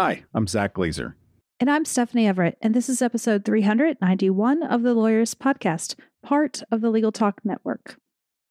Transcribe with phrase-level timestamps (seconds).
[0.00, 1.16] Hi, I'm Zack Glaser.
[1.58, 6.82] And I'm Stephanie Everett, and this is episode 391 of the Lawyerist Podcast, part of
[6.82, 7.96] the Legal Talk Network.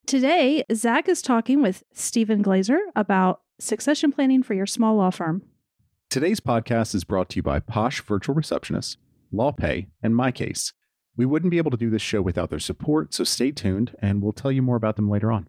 [0.05, 5.41] Today, Zack is talking with Stephen Glaser about succession planning for your small law firm.
[6.09, 8.97] Today's podcast is brought to you by Posh Virtual Receptionists,
[9.33, 10.73] LawPay, and MyCase.
[11.15, 14.21] We wouldn't be able to do this show without their support, so stay tuned and
[14.21, 15.47] we'll tell you more about them later on.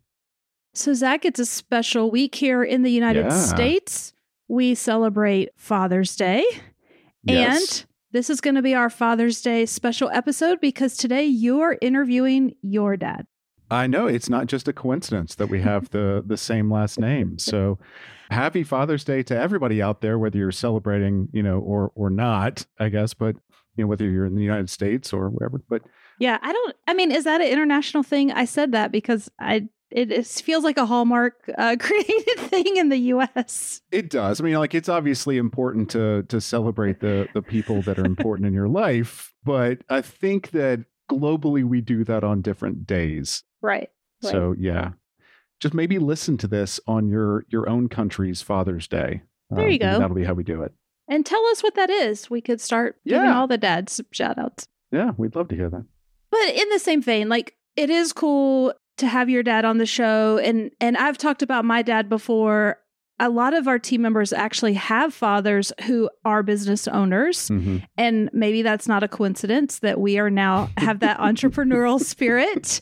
[0.74, 3.30] So, Zack, it's a special week here in the United Yeah.
[3.36, 4.14] States.
[4.48, 6.44] We celebrate Father's Day.
[7.22, 7.80] Yes.
[7.80, 12.54] And this is going to be our Father's Day special episode because today you're interviewing
[12.62, 13.26] your dad.
[13.70, 17.36] I know it's not just a coincidence that we have the the same last name.
[17.48, 17.78] So
[18.30, 22.66] happy Father's Day to everybody out there, whether you're celebrating, you know, or or not,
[22.78, 23.36] I guess, but
[23.76, 25.60] you know, whether you're in the United States or wherever.
[25.68, 25.82] But
[26.18, 26.76] Yeah, I don't.
[26.86, 28.32] I mean, is that an international thing?
[28.32, 32.88] I said that because I it is, feels like a Hallmark uh, created thing in
[32.88, 33.80] the U.S.
[33.90, 34.40] It does.
[34.40, 38.46] I mean, like it's obviously important to to celebrate the the people that are important
[38.46, 43.42] in your life, but I think that globally we do that on different days.
[43.62, 43.88] Right.
[44.22, 44.30] right.
[44.32, 44.90] So yeah,
[45.60, 49.22] just maybe listen to this on your your own country's Father's Day.
[49.50, 49.98] There Um, you go.
[49.98, 50.72] That'll be how we do it.
[51.08, 52.28] and tell us what that is.
[52.28, 53.38] We could start giving Yeah.
[53.38, 54.68] all the dads shout outs.
[54.92, 55.84] Yeah, we'd love to hear that.
[56.30, 59.86] But in the same vein, like it is cool to have your dad on the
[59.86, 62.78] show, and and I've talked about my dad before.
[63.20, 67.48] A lot of our team members actually have fathers who are business owners.
[67.48, 67.82] Mhm.
[67.96, 72.80] And maybe that's not a coincidence that we are now have that entrepreneurial spirit.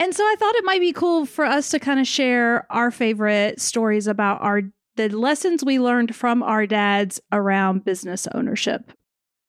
[0.00, 2.90] And so I thought it might be cool for us to kind of share our
[2.90, 4.62] favorite stories about our
[4.96, 8.90] the lessons we learned from our dads around business ownership.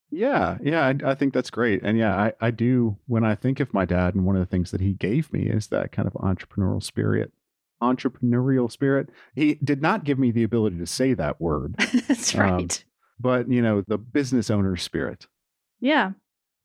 [0.10, 1.82] Yeah, yeah, I, I think that's great.
[1.84, 4.46] And yeah, I, I do when I think of my dad, and one of the
[4.46, 7.32] things that he gave me is that kind of entrepreneurial spirit.
[7.82, 9.10] Entrepreneurial spirit.
[9.36, 11.76] He did not give me the ability to say that word,
[12.08, 12.84] that's Um, right.
[13.20, 15.28] but you know, the business owner spirit.
[15.80, 16.12] yeah.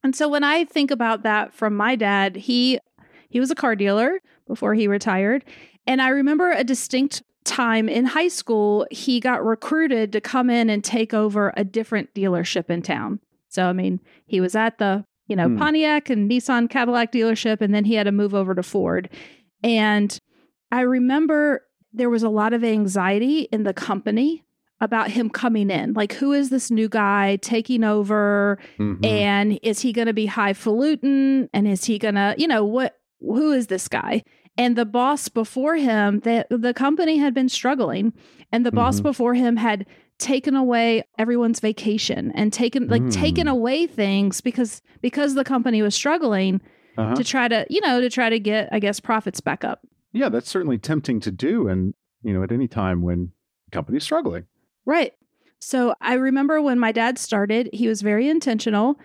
[0.05, 2.77] And so when I think about that from my dad, he
[3.29, 5.45] he was a car dealer before he retired,
[5.87, 10.69] and I remember a distinct time in high school he got recruited to come in
[10.69, 13.21] and take over a different dealership in town.
[13.53, 15.57] So I mean, he was at the, you know, Hmm.
[15.57, 19.09] Pontiac and Nissan Cadillac dealership and then he had to move over to Ford.
[19.63, 20.17] And
[20.71, 21.61] I remember
[21.93, 24.43] there was a lot of anxiety in the company
[24.81, 25.93] about him coming in.
[25.93, 28.57] Like who is this new guy taking over?
[28.79, 29.05] Mhm.
[29.05, 32.97] and is he going to be highfalutin and is he going to you know what
[33.21, 34.23] who is this guy
[34.57, 38.11] and the boss before him the, the company had been struggling
[38.51, 39.03] and the boss Mhm.
[39.03, 39.85] before him had
[40.19, 43.51] taken away everyone's vacation and taken like taken Mm.
[43.51, 46.61] away things because because the company was struggling
[46.97, 47.15] Uh-huh.
[47.15, 49.79] to try to you know to try to get i guess profits back up
[50.13, 51.67] Yeah, that's certainly tempting to do.
[51.67, 53.31] And, you know, at any time when
[53.65, 54.45] the company's struggling.
[54.85, 55.13] Right.
[55.59, 58.99] So I remember when my dad started, he was very intentional.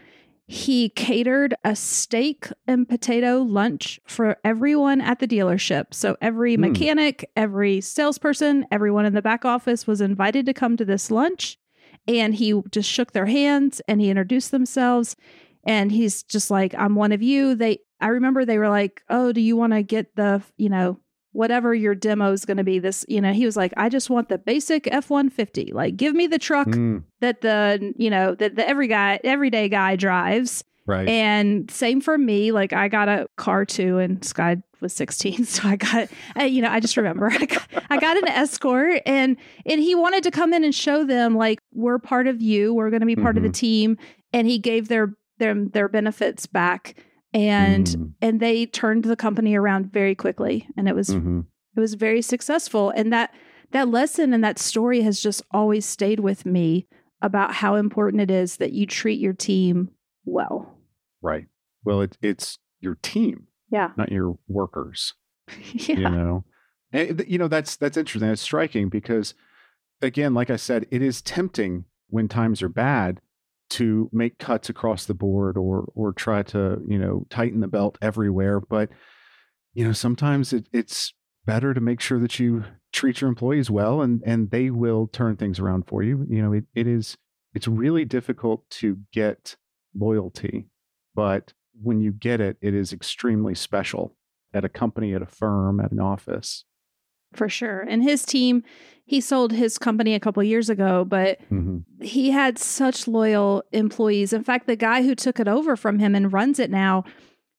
[0.51, 5.93] He catered a steak and potato lunch for everyone at the dealership.
[5.93, 6.63] So every Hmm.
[6.63, 11.59] mechanic, every salesperson, everyone in the back office was invited to come to this lunch.
[12.07, 15.17] And he just shook their hands and he introduced themselves.
[15.65, 17.55] And he's just like, I'm one of you.
[17.55, 20.99] They, I remember they were like, Oh, do you want to get the, you know,
[21.33, 24.09] whatever your demo is going to be this you know he was like i just
[24.11, 28.57] want the basic f-150 like give me the truck Mm, that the you know that
[28.57, 30.65] the every guy everyday guy drives.
[30.87, 31.07] Right.
[31.07, 35.69] and same for me like i got a car too and sky was 16 so
[35.69, 36.09] i got
[36.39, 39.37] uh, you know i just remember I got, I got an escort and
[39.67, 42.89] and he wanted to come in and show them like we're part of you we're
[42.89, 43.99] going to be part of the team
[44.33, 46.95] and he gave their their their benefits back
[47.35, 51.45] and Mm, and they turned the company around very quickly and it was mhm.
[51.77, 53.35] it was very successful and that
[53.73, 56.87] that lesson and that story has just always stayed with me
[57.21, 59.91] about how important it is that you treat your team
[60.25, 60.75] well
[61.21, 61.47] Right.
[61.85, 65.15] Well, it, it's your team, yeah not your workers.
[65.73, 66.45] yeah you know
[66.93, 69.35] and, you know that's that's interesting it's striking because
[70.03, 73.21] again like i said it is tempting when times are bad
[73.71, 77.99] to make cuts across the board or or try to you know tighten the belt
[78.01, 78.89] everywhere but
[79.75, 81.13] you know sometimes it, it's
[81.49, 82.63] better to make sure that you
[82.93, 86.27] treat your employees well and and they will turn things around for you.
[86.29, 87.17] You know, it, it is
[87.55, 89.57] it's really difficult to get
[89.99, 90.69] loyalty,
[91.15, 94.15] but when you get it, it is extremely special
[94.53, 96.65] at a company, at a firm, at an office.
[97.35, 97.81] For sure.
[97.81, 98.63] And his team,
[99.05, 101.79] he sold his company a couple years ago, but Mm-hmm.
[102.05, 104.33] he had such loyal employees.
[104.33, 107.05] In fact, the guy who took it over from him and runs it now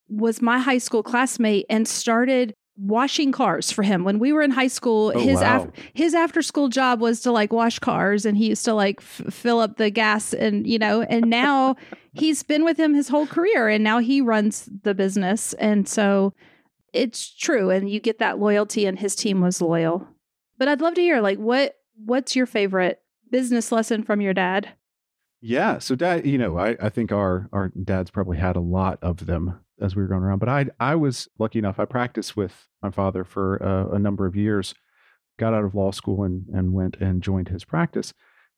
[0.07, 4.51] was my high school classmate and started washing cars for him when we were in
[4.51, 5.63] high school Oh, his wow.
[5.63, 8.99] af- his after school job was to like wash cars and he used to like
[9.01, 11.75] f- fill up the gas and you know and now
[12.13, 16.33] he's been with him his whole career and now he runs the business and so
[16.93, 20.07] it's true and you get that loyalty and his team was loyal
[20.57, 21.75] but i'd love to hear like what
[22.05, 23.01] what's your favorite
[23.31, 24.69] business lesson from your dad
[25.41, 25.79] Yeah.
[25.79, 29.25] So dad, you know, I, I think our our dads probably had a lot of
[29.25, 30.39] them as we were going around.
[30.39, 31.79] But I I was lucky enough.
[31.79, 34.73] I practiced with my father for uh, a number of years.
[35.37, 38.13] Got out of law school and and went and joined his practice.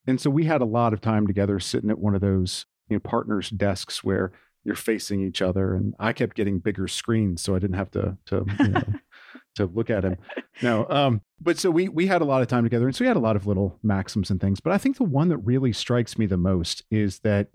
[0.08, 2.96] And so we had a lot of time together, sitting at one of those you
[2.96, 4.32] know, partners' desks where
[4.64, 5.74] you're facing each other.
[5.74, 8.84] And I kept getting bigger screens, so I didn't have to to you know,
[9.56, 10.18] to look at him.
[10.62, 13.08] No, um, but so we we had a lot of time together, and so we
[13.08, 14.60] had a lot of little maxims and things.
[14.60, 17.48] But I think the one that really strikes me the most is that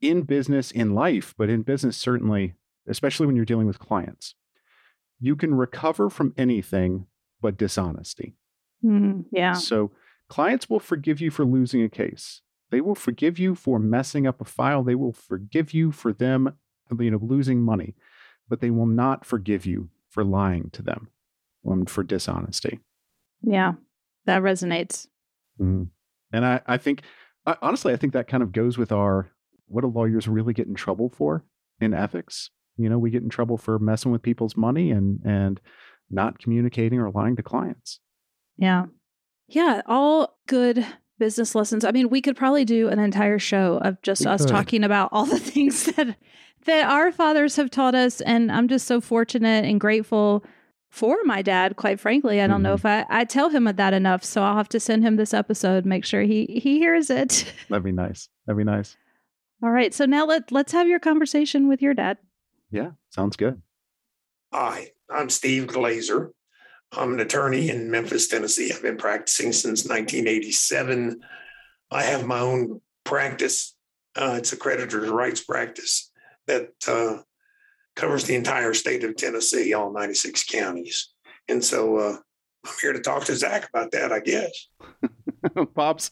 [0.00, 2.54] in business, in life, but in business certainly,
[2.88, 4.34] especially when you're dealing with clients,
[5.18, 7.06] you can recover from anything
[7.40, 8.36] but dishonesty.
[8.84, 9.92] Mm, yeah So
[10.28, 12.42] clients will forgive you for losing a case.
[12.74, 14.82] They will forgive you for messing up a file.
[14.82, 16.54] They will forgive you for them,
[16.98, 17.94] you know, losing money,
[18.48, 21.06] but they will not forgive you for lying to them,
[21.64, 22.80] um, for dishonesty.
[23.42, 23.74] yeah
[24.26, 25.06] that resonates
[25.60, 25.90] Mhm.
[26.32, 27.02] And I, I think,
[27.46, 29.30] I, honestly, I think that kind of goes with our
[29.66, 31.44] what do lawyers really get in trouble for
[31.80, 32.50] in ethics?
[32.76, 35.60] You know, we get in trouble for messing with people's money and and
[36.10, 38.00] not communicating or lying to clients.
[38.56, 38.86] Yeah.
[39.46, 39.82] Yeah.
[39.86, 40.84] All good
[41.18, 41.84] business lessons.
[41.84, 44.50] I mean, we could probably do an entire show of just We us could.
[44.50, 46.16] talking about all the things that
[46.66, 48.20] that our fathers have taught us.
[48.22, 50.42] And I'm just so fortunate and grateful
[50.90, 52.40] for my dad, quite frankly.
[52.40, 52.78] I don't know Mhm.
[52.78, 54.24] if I, I tell him that enough.
[54.24, 57.52] So I'll have to send him this episode, make sure he he hears it.
[57.68, 58.28] That'd be nice.
[58.46, 58.96] That'd be nice.
[59.62, 59.92] All right.
[59.92, 62.18] So now let let's have your conversation with your dad.
[62.70, 63.60] Yeah, sounds good.
[64.52, 66.32] Hi, I'm Steve Glaser.
[66.96, 68.72] I'm an attorney in Memphis, Tennessee.
[68.72, 71.20] I've been practicing since 1987.
[71.90, 73.76] I have my own practice.
[74.16, 76.10] Uh, it's a creditor's rights practice
[76.46, 77.18] that uh,
[77.96, 81.10] covers the entire state of Tennessee, all 96 counties.
[81.48, 82.16] And so uh,
[82.64, 84.68] I'm here to talk to Zack about that, I guess.
[85.74, 86.10] Pops,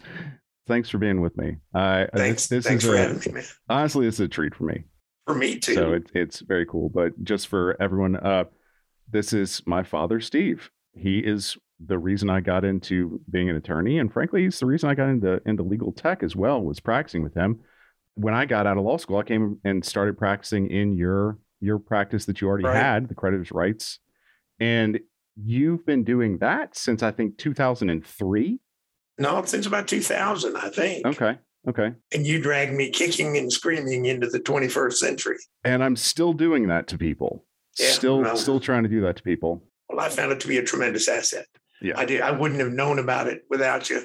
[0.66, 1.56] thanks for being with me.
[1.74, 3.44] I Thanks, this, this thanks is for a, having me, man.
[3.68, 4.84] honestly, this is a treat for me.
[5.26, 5.74] For me too.
[5.74, 6.88] So it, it's very cool.
[6.88, 8.44] But just for everyone, uh,
[9.12, 10.70] this is my father, Steve.
[10.94, 14.88] He is the reason I got into being an attorney, and frankly, he's the reason
[14.90, 16.62] I got into into legal tech as well.
[16.62, 17.60] Was practicing with him.
[18.14, 21.78] When I got out of law school, I came and started practicing in your your
[21.78, 22.76] practice that you already Right.
[22.76, 24.00] had, the creditors' rights,
[24.60, 24.98] and
[25.36, 28.60] you've been doing that since I think 2003.
[29.18, 31.06] no, since about 2000, I think.
[31.06, 31.38] Okay,
[31.68, 35.36] okay, And you dragged me kicking and screaming into the 21st century.
[35.64, 37.44] and I'm still doing that to people.
[37.78, 39.62] Yeah, still, well- still trying to do that to people.
[39.88, 41.46] Well, I found it to be a tremendous asset.
[41.80, 41.94] Yeah.
[41.98, 42.20] I did.
[42.20, 44.04] I wouldn't have known about it without you,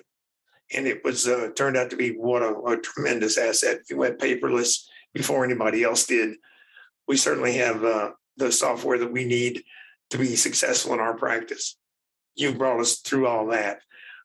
[0.74, 3.80] and it was uh, turned out to be what a, a tremendous asset.
[3.90, 4.80] We went paperless
[5.14, 6.36] before anybody else did.
[7.08, 9.64] We certainly have uh, the software that we need
[10.10, 11.78] to be successful in our practice.
[12.36, 13.80] You've brought us through all that.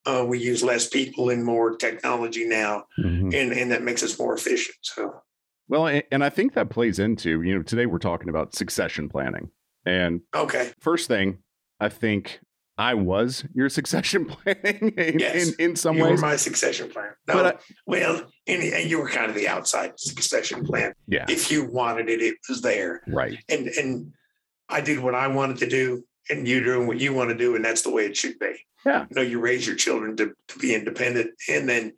[0.05, 3.35] Uh, we use less people and more technology now, Mhm.
[3.35, 4.77] and, and that makes us more efficient.
[4.81, 5.23] So,
[5.69, 9.51] Well, and I think that plays into, you know, today we're talking about succession planning.
[9.87, 11.39] And okay, first thing,
[11.81, 12.41] I think
[12.79, 15.49] I was your succession planning in, Yes.
[15.49, 16.21] in, in some you ways.
[16.21, 17.11] were my succession plan.
[17.27, 20.93] No, but I, well, and, and you were kind of the outside succession plan.
[21.07, 23.03] yeah, If you wanted it, it was there.
[23.09, 23.39] right.
[23.49, 24.13] and and
[24.69, 27.57] I did what I wanted to do, and you doing what you want to do,
[27.57, 28.55] and that's the way it should be.
[28.87, 29.07] Yeah.
[29.11, 31.93] You know, you raise your children to, to be independent, and then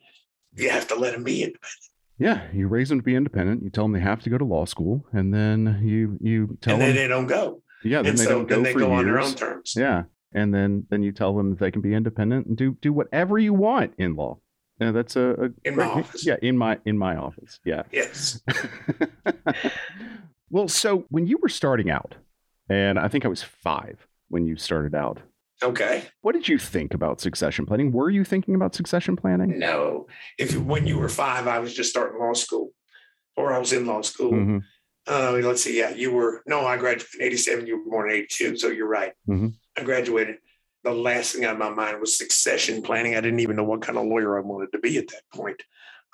[0.55, 1.85] you have to let them be independent,
[2.25, 3.63] Yeah, you raise them to be independent.
[3.63, 6.73] You tell them they have to go to law school, and then you you tell
[6.75, 8.73] and then them, they don't go, yeah, then and they so don't go then they
[8.73, 9.27] go on their years.
[9.33, 9.75] own terms.
[9.77, 12.95] Yeah, and then then you tell them that they can be independent and do do
[12.95, 14.39] whatever you want in law.
[14.81, 16.25] Yeah, that's a, a In my office.
[16.27, 17.61] Yeah, in my in my office.
[17.63, 17.83] Yeah.
[17.93, 18.41] Yes.
[20.51, 22.15] well, so when you were starting out,
[22.71, 25.19] and I think I was five when you started out,
[25.63, 26.05] Okay.
[26.23, 27.93] what did you think about succession planning?
[27.93, 29.59] Were you thinking about succession planning?
[29.59, 30.07] No.
[30.39, 32.73] If when you were five, I was just starting law school,
[33.37, 34.33] or I was in law school.
[34.33, 34.63] Mhm.
[35.07, 35.79] Uh, let's see.
[35.79, 36.43] Yeah, you were.
[36.47, 37.67] No, I graduated in '87.
[37.67, 39.13] You were born in '82, so you're right.
[39.29, 39.55] Mhm.
[39.77, 40.37] I graduated.
[40.83, 43.15] the last thing on my mind was succession planning.
[43.17, 45.63] I didn't even know what kind of lawyer I wanted to be at that point.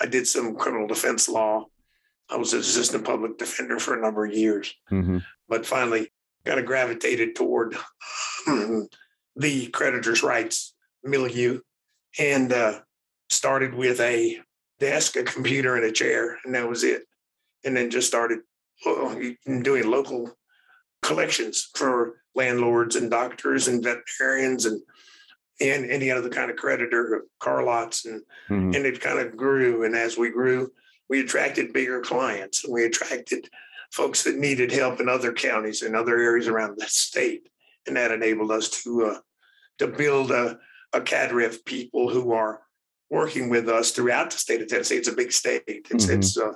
[0.00, 1.66] I did some criminal defense law.
[2.28, 5.18] I was an assistant public defender for a number of years, Mm-hmm.
[5.48, 6.12] but finally
[6.44, 7.76] kind of gravitated toward
[9.36, 11.60] the creditors' rights milieu
[12.18, 12.80] and uh,
[13.28, 14.38] started with a
[14.78, 17.02] desk, a computer, and a chair, and that was it.
[17.64, 18.40] And then just started
[19.62, 20.34] doing local
[21.02, 24.80] collections for landlords and doctors and veterinarians and
[25.62, 28.74] and any other kind of creditor, car lots, and Mhm.
[28.74, 29.82] and it kind of grew.
[29.84, 30.72] And as we grew,
[31.10, 33.50] we attracted bigger clients, and we attracted
[33.92, 37.46] folks that needed help in other counties and other areas around the state,
[37.86, 39.18] and that enabled us to uh,
[39.78, 40.58] to build a,
[40.92, 42.60] a cadre of people who are
[43.10, 44.96] working with us throughout the state of Tennessee.
[44.96, 45.62] It's a big state.
[45.66, 46.18] It's Mhm.
[46.18, 46.52] it's uh,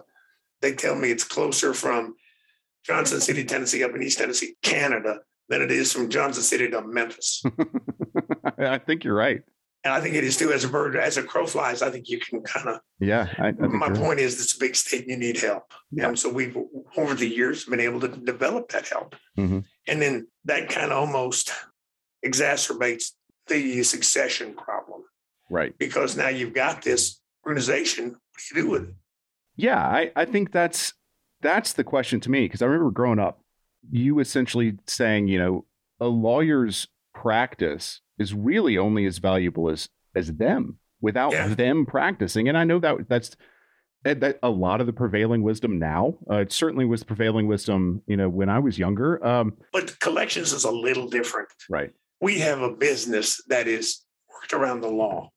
[0.60, 2.14] they tell me it's closer from
[2.86, 6.82] Johnson City, Tennessee, up in East Tennessee, Canada, than it is from Johnson City to
[6.82, 7.42] Memphis.
[8.58, 9.42] I think you're right.
[9.84, 10.50] And I think it is too.
[10.52, 12.80] As a bird, as a crow flies, I think you can kind of.
[13.00, 13.28] Yeah.
[13.38, 13.96] I, I My right.
[13.96, 15.02] point is, it's a big state.
[15.02, 16.08] and You need help, Yeah.
[16.08, 16.56] and so we've
[16.96, 19.64] over the years been able to develop that help, Mhm.
[19.86, 21.50] And then that kind of almost
[22.24, 23.12] exacerbates
[23.48, 25.02] the succession problem
[25.50, 25.76] Right.
[25.78, 28.10] because now you've got this organization.
[28.10, 28.18] What
[28.52, 28.94] do you do with it?
[29.56, 30.94] Yeah, I, I think that's
[31.42, 33.40] that's the question to me because I remember growing up,
[33.90, 35.66] you essentially saying, you know,
[36.00, 41.48] a lawyer's practice is really only as valuable as as them without Yeah.
[41.48, 42.48] them practicing.
[42.48, 43.36] And I know that that's
[44.04, 46.14] that, that a lot of the prevailing wisdom now.
[46.30, 49.24] Uh, it certainly was prevailing wisdom, you know, when I was younger.
[49.26, 51.48] Um, But collections is a little different.
[51.68, 51.90] right.
[52.20, 55.30] We have a business that is worked around the law.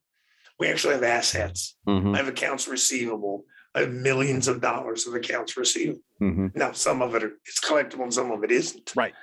[0.59, 1.75] We actually have assets.
[1.88, 3.45] Mhm, I have accounts receivable.
[3.75, 6.01] I have millions of dollars of accounts receivable.
[6.21, 6.55] mhm.
[6.55, 8.93] Now, some of it are, it's collectible and some of it isn't.
[8.95, 9.13] Right.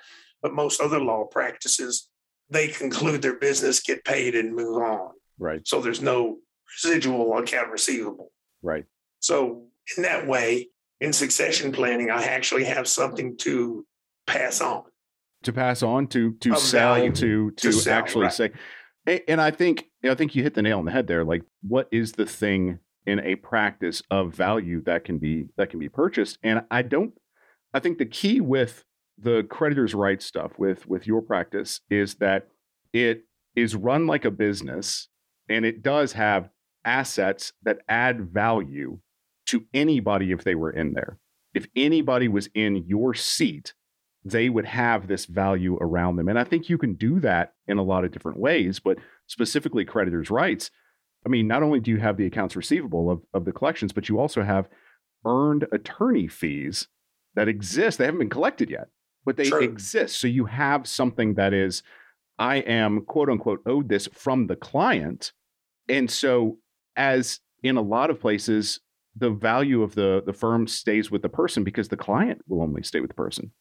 [0.42, 2.08] But most other law practices,
[2.50, 5.12] they conclude their business, get paid, and move on.
[5.38, 5.66] Right.
[5.66, 6.38] So there's no
[6.74, 8.30] residual account receivable.
[8.62, 8.84] Right.
[9.24, 9.62] So
[9.96, 10.68] in that way,
[11.00, 13.86] in succession planning, I actually have something to
[14.26, 14.84] pass on.
[15.44, 17.10] to pass on to to Of sell value.
[17.12, 18.32] to to, To sell, actually right.
[18.32, 18.52] say
[19.28, 21.86] and i think i think you hit the nail on the head there like what
[21.92, 26.38] is the thing in a practice of value that can be that can be purchased
[26.42, 27.12] and i don't
[27.74, 28.84] i think the key with
[29.18, 32.48] the creditors rights stuff with with your practice is that
[32.94, 35.08] it is run like a business
[35.50, 36.48] and it does have
[36.86, 38.98] assets that add value
[39.46, 41.18] to anybody if they were in there
[41.54, 43.74] if anybody was in your seat
[44.24, 46.28] they would have this value around them.
[46.28, 48.96] And I think you can do that in a lot of different ways, but
[49.26, 50.70] specifically creditors' rights.
[51.26, 54.08] I mean, not only do you have the accounts receivable of, of the collections, but
[54.08, 54.68] you also have
[55.26, 56.88] earned attorney fees
[57.34, 57.98] that exist.
[57.98, 58.88] They haven't been collected yet,
[59.24, 60.20] but they exist.
[60.20, 61.82] So you have something that is,
[62.38, 65.32] I am quote unquote owed this from the client.
[65.88, 66.58] And so,
[66.96, 68.80] as in a lot of places,
[69.16, 72.82] the value of the, the firm stays with the person because the client will only
[72.82, 73.52] stay with the person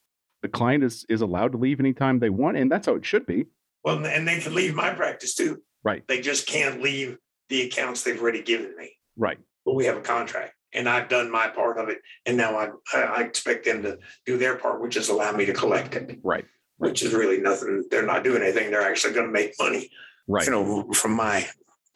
[0.43, 3.25] the client is is allowed to leave anytime they want and that's how it should
[3.25, 3.45] be
[3.83, 5.61] Well, and they can leave my practice too.
[5.83, 6.03] Right.
[6.07, 7.17] They just can't leave
[7.49, 8.91] the accounts they've already given me.
[9.17, 11.99] right But we have a contract and I've done my part of it.
[12.25, 15.45] And now I, I I expect them to do their part, which is allow me
[15.45, 16.45] to collect it, right
[16.77, 17.85] which is really nothing.
[17.89, 18.71] They're not doing anything.
[18.71, 19.89] They're actually going to make money,
[20.27, 21.47] right you know, from my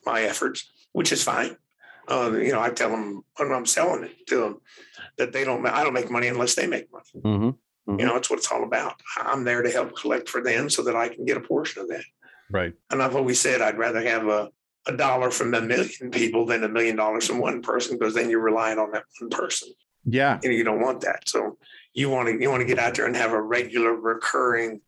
[0.06, 1.58] my efforts, which is fine.
[2.10, 4.62] Uh, you know, I tell them when I'm selling it to them
[5.18, 7.04] that they don't, I don't make money unless they make money.
[7.88, 8.00] mm-hmm.
[8.00, 9.02] You know, it's what it's all about.
[9.18, 11.88] I'm there to help collect for them so that I can get a portion of
[11.90, 12.04] that.
[12.50, 14.50] right And I've always said I'd rather have a,
[14.88, 18.30] a dollar from a million people than a million dollars from one person because then
[18.30, 19.70] you're relying on that one person.
[20.06, 21.28] yeah You know, you don't want that.
[21.28, 21.58] So
[21.94, 24.82] you want to you want to get out there and have a regular recurring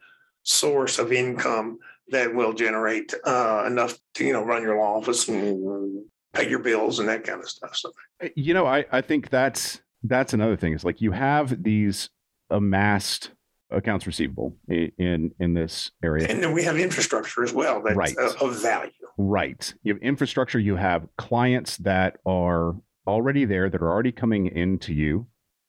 [0.43, 5.27] source of income that will generate uh, enough to you know run your law office
[5.27, 7.75] and pay your bills and that kind of stuff.
[7.75, 7.91] So
[8.35, 12.09] you know i i think that's that's another thing is like you have these
[12.49, 13.31] amassed
[13.71, 18.15] accounts receivable in in this area and then we have infrastructure as well that's Right.
[18.17, 18.91] uh, of value.
[19.17, 19.73] Right.
[19.83, 22.73] You have infrastructure, you have clients that are
[23.05, 25.27] already there, that are already coming into you,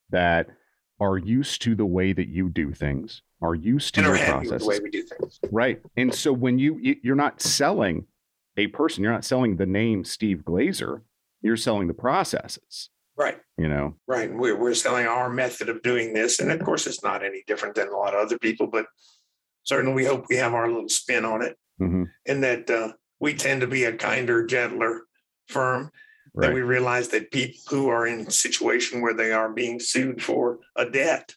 [0.09, 0.47] that
[1.01, 4.59] are used to the way that you do things, are used to And your with
[4.61, 5.39] the way we do things.
[5.51, 5.81] Right.
[5.97, 8.05] And so when you- you're not selling
[8.57, 11.03] a person, you're not selling the name Steve Glaser,
[11.41, 13.39] you're selling the processes, Right.
[13.57, 13.95] you know.
[14.07, 14.33] Right.
[14.33, 16.39] We're, we're selling our method of doing this.
[16.39, 18.85] And of course, it's not any different than a lot of other people, but
[19.63, 22.05] certainly we hope we have our little spin on it Mhm.
[22.27, 25.01] and that uh, we tend to be a kinder, gentler
[25.47, 25.91] firm.
[26.35, 30.23] That we realize that people who are in a situation where they are being sued
[30.23, 31.35] for a debt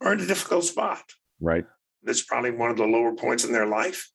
[0.00, 1.02] are in a difficult spot.
[1.40, 1.64] Right.
[2.04, 4.08] That's probably one of the lower points in their life.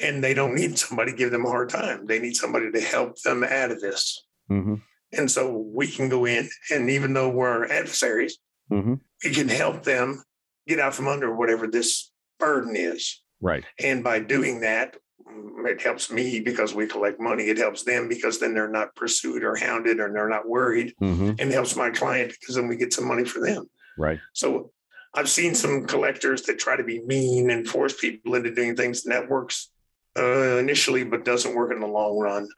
[0.00, 2.06] And they don't need somebody to give them a hard time.
[2.06, 4.24] They need somebody to help them out of this.
[4.50, 4.74] Mm-hmm.
[5.12, 8.38] And so we can go in, and even though we're adversaries,
[8.70, 8.94] Mm-hmm.
[9.24, 10.22] we can help them
[10.66, 13.20] get out from under whatever this burden is.
[13.40, 13.64] Right.
[13.78, 14.96] And by doing that,
[15.28, 17.44] mm, it helps me because we collect money.
[17.44, 20.94] It helps them because then they're not pursued or hounded or they're not worried.
[21.02, 21.30] Mm-hmm.
[21.30, 23.66] And it helps my client because then we get some money for them.
[23.98, 24.20] Right.
[24.32, 24.70] So
[25.12, 29.04] I've seen some collectors that try to be mean and force people into doing things,
[29.04, 29.70] and that works
[30.18, 32.48] uh, initially, but doesn't work in the long run.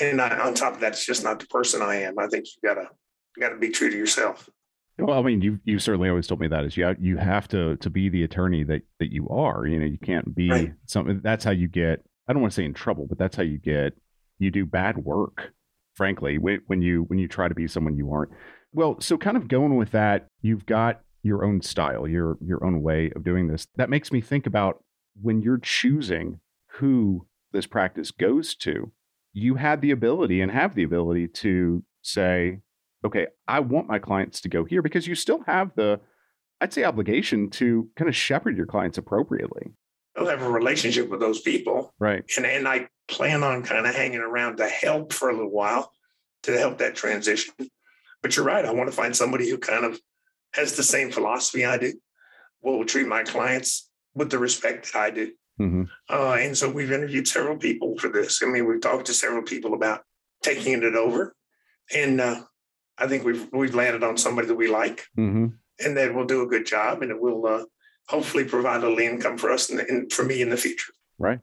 [0.00, 2.18] And I, on top of that, it's just not the person I am.
[2.18, 2.88] I think you gotta
[3.36, 4.48] you gotta be true to yourself.
[4.98, 7.76] Well, I mean, you you certainly always told me that is you you have to
[7.76, 9.66] to be the attorney that that you are.
[9.66, 10.72] You know, you can't be Right.
[10.86, 11.20] something.
[11.22, 12.02] That's how you get.
[12.28, 13.94] I don't want to say in trouble, but that's how you get.
[14.38, 15.52] You do bad work,
[15.94, 18.32] frankly, when, when you when you try to be someone you aren't.
[18.72, 22.82] Well, so kind of going with that, you've got your own style, your your own
[22.82, 23.66] way of doing this.
[23.76, 24.82] That makes me think about
[25.22, 26.40] when you're choosing
[26.78, 28.92] who this practice goes to.
[29.32, 32.60] You had the ability and have the ability to say,
[33.04, 36.00] okay, I want my clients to go here because you still have the,
[36.60, 39.72] I'd say, obligation to kind of shepherd your clients appropriately.
[40.16, 42.24] I'll have a relationship with those people, Right.
[42.38, 45.92] and and I plan on kind of hanging around to help for a little while
[46.44, 47.52] to help that transition.
[48.22, 48.64] But you're right.
[48.64, 50.00] I want to find somebody who kind of
[50.54, 51.92] has the same philosophy I do,
[52.62, 55.32] will treat my clients with the respect that I do.
[55.58, 58.42] Hmm Uh, and so we've interviewed several people for this.
[58.42, 60.02] I mean, we've talked to several people about
[60.42, 61.34] taking it over,
[61.94, 62.42] and uh,
[62.98, 65.46] I think we've we've landed on somebody that we like, hmm
[65.84, 67.64] and that will do a good job, and it will uh,
[68.08, 70.92] hopefully provide a little income for us and, and for me in the future.
[71.18, 71.40] Right.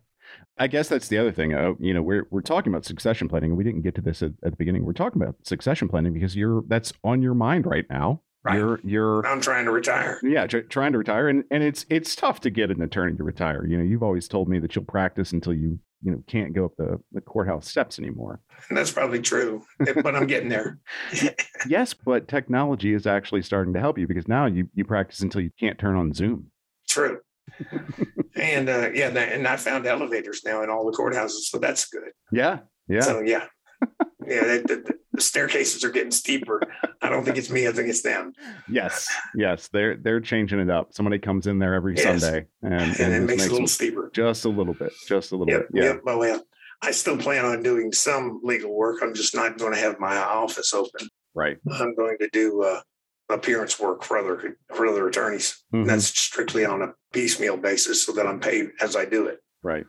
[0.58, 1.54] I guess that's the other thing.
[1.54, 4.22] Uh, you know, we're we're talking about succession planning, and we didn't get to this
[4.22, 4.86] at, at the beginning.
[4.86, 8.22] We're talking about succession planning because you're that's on your mind right now.
[8.44, 8.58] Right.
[8.58, 10.20] You're you're I'm trying to retire.
[10.22, 13.24] yeah tr- trying to retire, and and it's it's tough to get an attorney to
[13.24, 13.66] retire.
[13.66, 16.66] You know, you've always told me that you'll practice until you you know can't go
[16.66, 18.42] up the the courthouse steps anymore.
[18.68, 20.80] And that's probably true, but I'm getting there.
[21.68, 25.42] yes, but technology is actually starting to help you because now you you practice until
[25.42, 26.52] you can't turn on Zoom.
[26.90, 27.20] True.
[28.36, 32.12] and uh, yeah, and I found elevators now in all the courthouses, so that's good.
[32.32, 33.02] Yeah, yeah.
[33.02, 33.46] So yeah,
[34.28, 36.62] yeah, the, the, the staircases are getting steeper.
[37.02, 37.68] I don't think it's me.
[37.68, 38.34] I think it's them,
[38.68, 40.94] Yes, yes, they're they're changing it up.
[40.94, 42.22] Somebody comes in there every Yes.
[42.22, 44.12] Sunday, and, and, and it just makes it a little steeper.
[44.14, 45.84] just a little bit, just a little Yep, bit.
[45.84, 46.02] Yeah, yep.
[46.04, 46.40] Well, yeah,
[46.82, 49.00] I still plan on doing some legal work.
[49.02, 51.08] I'm just not going to have my office open.
[51.34, 51.58] right.
[51.72, 52.82] I'm going to do uh,
[53.30, 55.64] appearance work for other for other attorneys.
[55.74, 55.86] Mhm.
[55.88, 59.40] That's strictly on a piecemeal basis, so that I'm paid as I do it.
[59.62, 59.86] Right.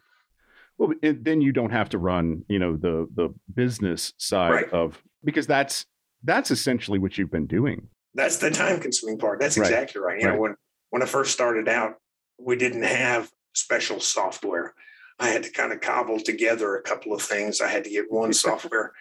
[0.77, 4.71] Well, then you don't have to run, you know, the the business side Right.
[4.71, 5.87] of because that's
[6.23, 7.89] that's essentially what you've been doing.
[8.15, 9.41] That's the time consuming part.
[9.41, 9.67] That's Right.
[9.71, 10.21] exactly right.
[10.21, 10.35] You Right.
[10.35, 10.55] know, when
[10.91, 11.95] when I first started out,
[12.39, 14.75] we didn't have special software.
[15.19, 17.61] I had to kind of cobble together a couple of things.
[17.61, 18.93] I had to get one software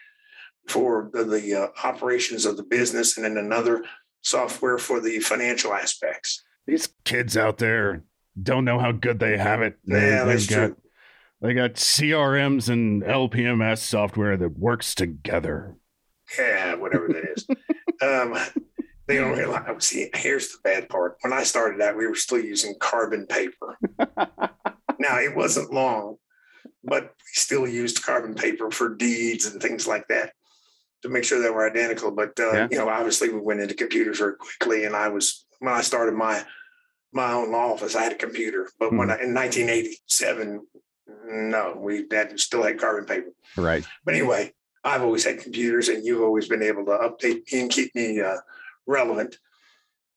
[0.68, 3.84] for the, the uh, operations of the business, and then another
[4.22, 6.44] software for the financial aspects.
[6.66, 8.04] These kids out there
[8.42, 9.78] don't know how good they have it.
[9.86, 10.78] Yeah, that's true.
[11.42, 15.76] They got CRMs and LPMS software that works together.
[16.38, 17.46] Yeah, whatever that is.
[18.02, 18.38] um,
[19.08, 19.64] they don't realize.
[19.86, 21.18] See, here's the bad part.
[21.22, 23.78] When I started out, we were still using carbon paper.
[25.00, 26.18] now it wasn't long,
[26.84, 30.32] but we still used carbon paper for deeds and things like that
[31.02, 32.12] to make sure they were identical.
[32.12, 32.68] But uh, Yeah.
[32.72, 36.14] you know, obviously, we went into computers very quickly, and I was when I started
[36.16, 36.44] my
[37.12, 38.70] my own law office, I had a computer.
[38.80, 40.66] But when I, in 1987,
[41.28, 43.30] no, we had still had carbon paper.
[43.56, 43.86] Right.
[44.04, 44.52] But anyway,
[44.84, 48.22] I've always had computers, and you've always been able to update me and keep me
[48.22, 48.38] uh,
[48.86, 49.38] relevant.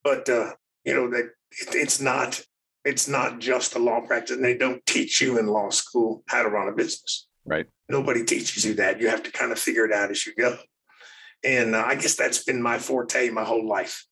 [0.03, 0.53] But uh,
[0.85, 2.43] you know that it, it's not
[2.85, 6.43] it's not just a law practice, and they don't teach you in law school how
[6.43, 7.27] to run a business.
[7.45, 7.67] Right.
[7.89, 9.01] Nobody teaches you that.
[9.01, 10.59] You have to kind of figure it out as you go.
[11.45, 14.05] And uh, I guess that's been my forte my whole life.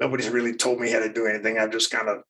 [0.00, 1.58] Nobody's really told me how to do anything.
[1.58, 2.22] I've just kind of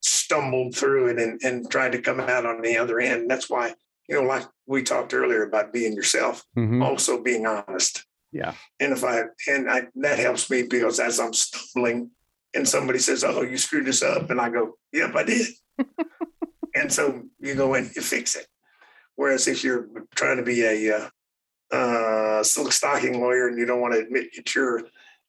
[0.00, 3.30] stumbled through it and, and tried to come out on the other end.
[3.30, 3.74] That's why,
[4.08, 6.82] you know, like we talked earlier about being yourself, Mhm.
[6.84, 8.04] also being honest.
[8.32, 8.54] Yeah.
[8.80, 12.10] And if I and I that helps me because as I'm stumbling
[12.54, 15.46] and somebody says, Oh, you screwed this up, and I go, Yep, I did.
[16.74, 18.46] and so you go in, you fix it.
[19.16, 21.08] Whereas if you're trying to be a uh,
[21.74, 24.82] uh, silk stocking lawyer and you don't want to admit that you're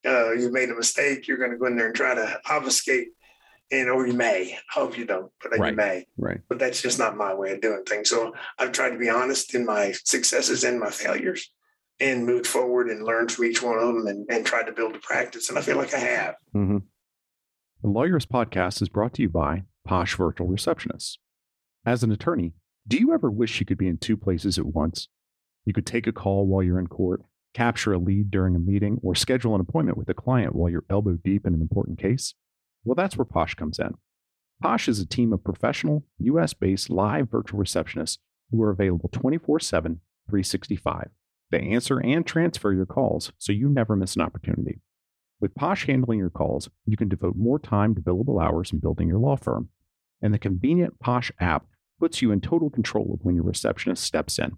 [0.05, 3.09] uh, you made a mistake, you're going to go in there and try to obfuscate,
[3.71, 4.53] and or you may.
[4.53, 5.71] I hope you don't, but Right.
[5.71, 6.39] you may Right.
[6.49, 8.09] but that's just not my way of doing things.
[8.09, 11.51] So I've tried to be honest in my successes and my failures
[11.99, 14.95] and moved forward and learned from each one of them and, and tried to build
[14.95, 15.49] a practice.
[15.49, 16.35] And I feel like I have.
[16.55, 16.77] Mm-hmm.
[17.83, 21.17] The Lawyerist Podcast is brought to you by Posh Virtual Receptionists.
[21.85, 22.53] As an attorney,
[22.87, 25.09] Do you ever wish you could be in two places at once?
[25.65, 27.21] You could take a call while you're in court,
[27.53, 30.85] capture a lead during a meeting, or schedule an appointment with a client while you're
[30.89, 32.33] elbow deep in an important case?
[32.83, 33.95] Well, that's where Posh comes in.
[34.61, 38.17] Posh is a team of professional, US based live virtual receptionists
[38.51, 41.09] who are available 24 7, 365.
[41.51, 44.81] They answer and transfer your calls so you never miss an opportunity.
[45.39, 49.07] With Posh handling your calls, you can devote more time to billable hours in building
[49.07, 49.69] your law firm.
[50.21, 51.65] And the convenient Posh app
[51.99, 54.57] puts you in total control of when your receptionist steps in.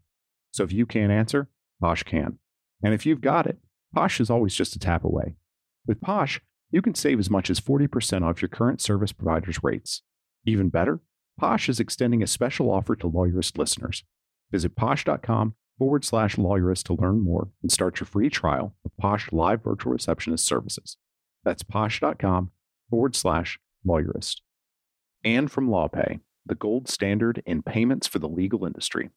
[0.51, 2.39] So if you can't answer, Posh can.
[2.83, 3.59] And if you've got it,
[3.93, 5.35] Posh is always just a tap away.
[5.85, 10.01] With Posh, you can save as much as 40% off your current service provider's rates.
[10.45, 11.01] Even better,
[11.37, 14.03] Posh is extending a special offer to Lawyerist listeners.
[14.51, 19.31] Visit posh.com forward slash lawyerist to learn more and start your free trial of Posh
[19.31, 20.97] Live Virtual Receptionist Services.
[21.43, 22.51] That's posh.com
[22.89, 24.41] forward slash lawyerist.
[25.23, 29.09] And from LawPay, the gold standard in payments for the legal industry.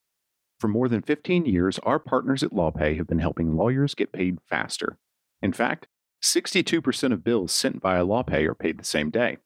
[0.59, 4.39] For more than 15 years, our partners at LawPay have been helping lawyers get paid
[4.49, 4.99] faster.
[5.43, 5.89] In fact,
[6.25, 9.37] 62% of bills sent via LawPay are paid the same day.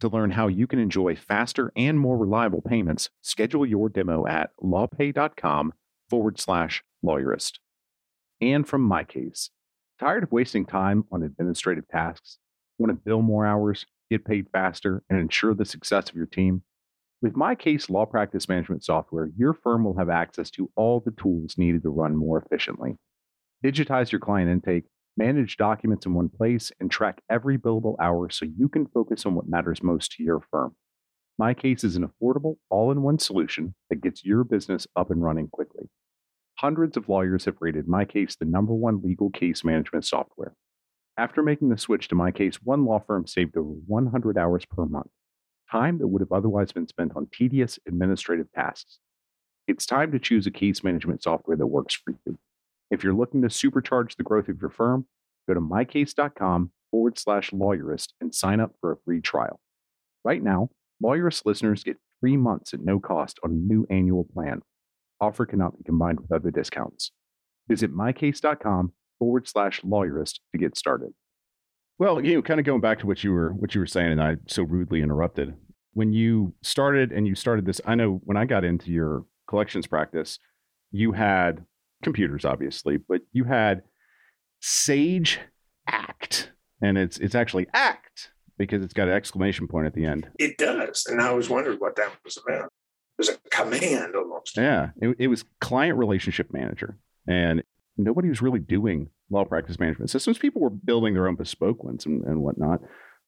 [0.00, 4.50] To learn how you can enjoy faster and more reliable payments, schedule your demo at
[4.62, 5.72] lawpay.com
[6.10, 7.52] forward slash lawyerist.
[8.38, 9.48] And from MyCase,
[9.98, 12.36] tired of wasting time on administrative tasks?
[12.78, 16.62] Want to bill more hours, get paid faster, and ensure the success of your team?
[17.22, 21.56] With MyCase law practice management software, your firm will have access to all the tools
[21.56, 22.98] needed to run more efficiently.
[23.64, 24.84] Digitize your client intake,
[25.20, 29.34] manage documents in one place, and track every billable hour so you can focus on
[29.34, 30.74] what matters most to your firm.
[31.38, 35.48] MyCase is an affordable, all in one solution that gets your business up and running
[35.48, 35.90] quickly.
[36.58, 40.54] Hundreds of lawyers have rated MyCase the number one legal case management software.
[41.18, 45.10] After making the switch to MyCase, one law firm saved over 100 hours per month,
[45.70, 48.98] time that would have otherwise been spent on tedious administrative tasks.
[49.66, 52.38] It's time to choose a case management software that works for you.
[52.90, 55.06] If you're looking to supercharge the growth of your firm,
[55.46, 59.60] go to mycase.com forward slash lawyerist and sign up for a free trial.
[60.24, 60.70] Right now,
[61.02, 64.60] Lawyerist listeners get three months at no cost on a new annual plan.
[65.20, 67.12] Offer cannot be combined with other discounts.
[67.68, 71.12] Visit mycase.com forward slash lawyerist to get started.
[71.98, 74.12] Well, you know, kind of going back to what you were what you were saying,
[74.12, 75.54] and I so rudely interrupted.
[75.92, 79.86] When you started and you started this, I know when I got into your collections
[79.86, 80.38] practice,
[80.92, 81.64] you had
[82.02, 83.82] computers, obviously, but you had
[84.60, 85.40] Sage
[85.86, 90.28] Act, and it's it's actually Act because it's got an exclamation point at the end.
[90.38, 92.70] It does, and I always wondered what that was about It
[93.18, 94.56] was a command almost.
[94.56, 97.62] Yeah, it, it was client relationship manager, and
[97.96, 100.38] nobody was really doing law practice management systems.
[100.38, 102.80] People were building their own bespoke ones and, and whatnot.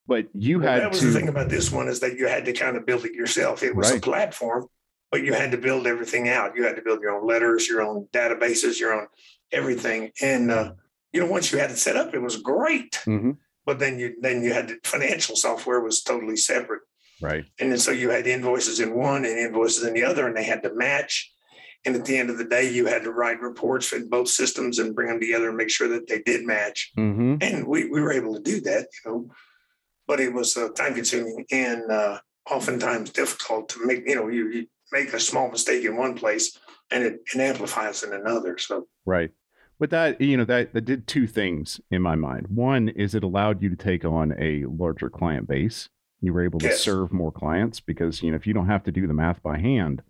[0.07, 2.27] But you well, had that was to, the thing about this one is that you
[2.27, 3.63] had to kind of build it yourself.
[3.63, 3.99] It was Right.
[3.99, 4.67] a platform,
[5.13, 6.57] but you had to build everything out.
[6.57, 9.07] You had to build your own letters, your own databases, your own
[9.53, 10.11] everything.
[10.23, 10.73] And uh,
[11.13, 12.93] you know, once you had it set up, it was great.
[13.05, 16.81] Mhm, But then you then you had the financial software was totally separate.
[17.21, 20.35] right, And then so you had invoices in one and invoices in the other, and
[20.37, 21.31] they had to match.
[21.85, 24.79] And at the end of the day, you had to write reports in both systems
[24.79, 26.79] and bring them together and make sure that they did match.
[26.97, 29.19] hmm And we, we were able to do that, you know,
[30.09, 32.19] but it was uh, time consuming and uh,
[32.51, 36.59] oftentimes difficult to make, you know, you, you make a small mistake in one place
[36.91, 38.59] and it, it amplifies in another.
[38.59, 39.31] So, right.
[39.81, 42.47] But that you know that that did two things in my mind.
[42.49, 45.89] One is it allowed you to take on a larger client base.
[46.21, 46.81] You were able to Yes.
[46.81, 49.59] serve more clients because you know if you don't have to do the math by
[49.59, 50.03] hand,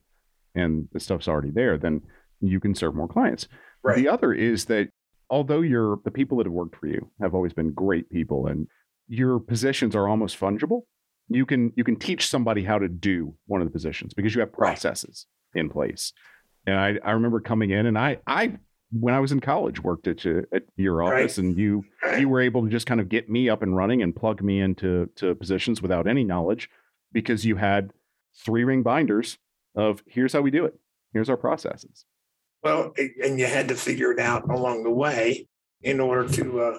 [0.55, 2.03] and the stuff's already there, then
[2.41, 3.49] you can serve more clients.
[3.83, 3.97] right.
[3.97, 4.91] The other is that
[5.31, 8.67] although you're the people that have worked for you have always been great people and
[9.09, 10.83] your positions are almost fungible,
[11.29, 14.41] you can you can teach somebody how to do one of the positions because you
[14.41, 14.69] have Right.
[14.69, 16.13] processes in place.
[16.67, 18.59] And I, I remember coming in and I I
[18.91, 21.23] when I was in college worked at your, at your Right.
[21.23, 21.85] office and you
[22.19, 24.61] you were able to just kind of get me up and running and plug me
[24.61, 26.69] into to positions without any knowledge
[27.13, 27.93] because you had
[28.45, 29.39] three ring binders
[29.75, 30.75] of here's how we do it.
[31.13, 32.05] Here's our processes.
[32.63, 35.49] Well, and you had to figure it out along the way
[35.83, 36.79] in order to uh,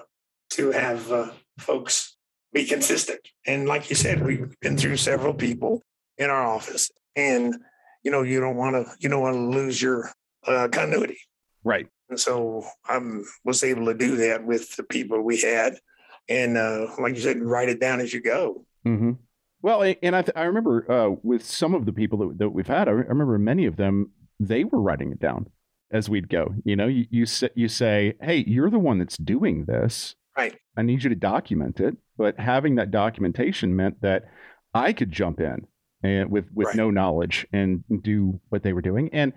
[0.50, 2.13] to have uh, folks
[2.54, 3.20] be consistent.
[3.46, 5.82] And like you said, we've been through several people
[6.16, 7.54] in our office, and
[8.02, 10.10] you know you don't want to you don't want to lose your
[10.46, 11.18] uh, continuity.
[11.64, 11.86] Right.
[12.08, 13.00] And so I
[13.44, 15.78] was able to do that with the people we had,
[16.28, 18.64] and uh, like you said, write it down as you go.
[18.86, 19.12] Mm-hmm.
[19.62, 22.66] Well, and I, th- I remember uh, with some of the people that, that we've
[22.66, 25.46] had, I re- I remember many of them, they were writing it down
[25.90, 26.54] as we'd go.
[26.64, 30.16] You know, you, you, say, you say, hey, you're the one that's doing this.
[30.36, 30.56] Right.
[30.76, 31.96] I need you to document it.
[32.16, 34.24] But having that documentation meant that
[34.72, 35.66] I could jump in
[36.02, 36.76] and with with Right.
[36.76, 39.08] no knowledge and do what they were doing.
[39.12, 39.32] And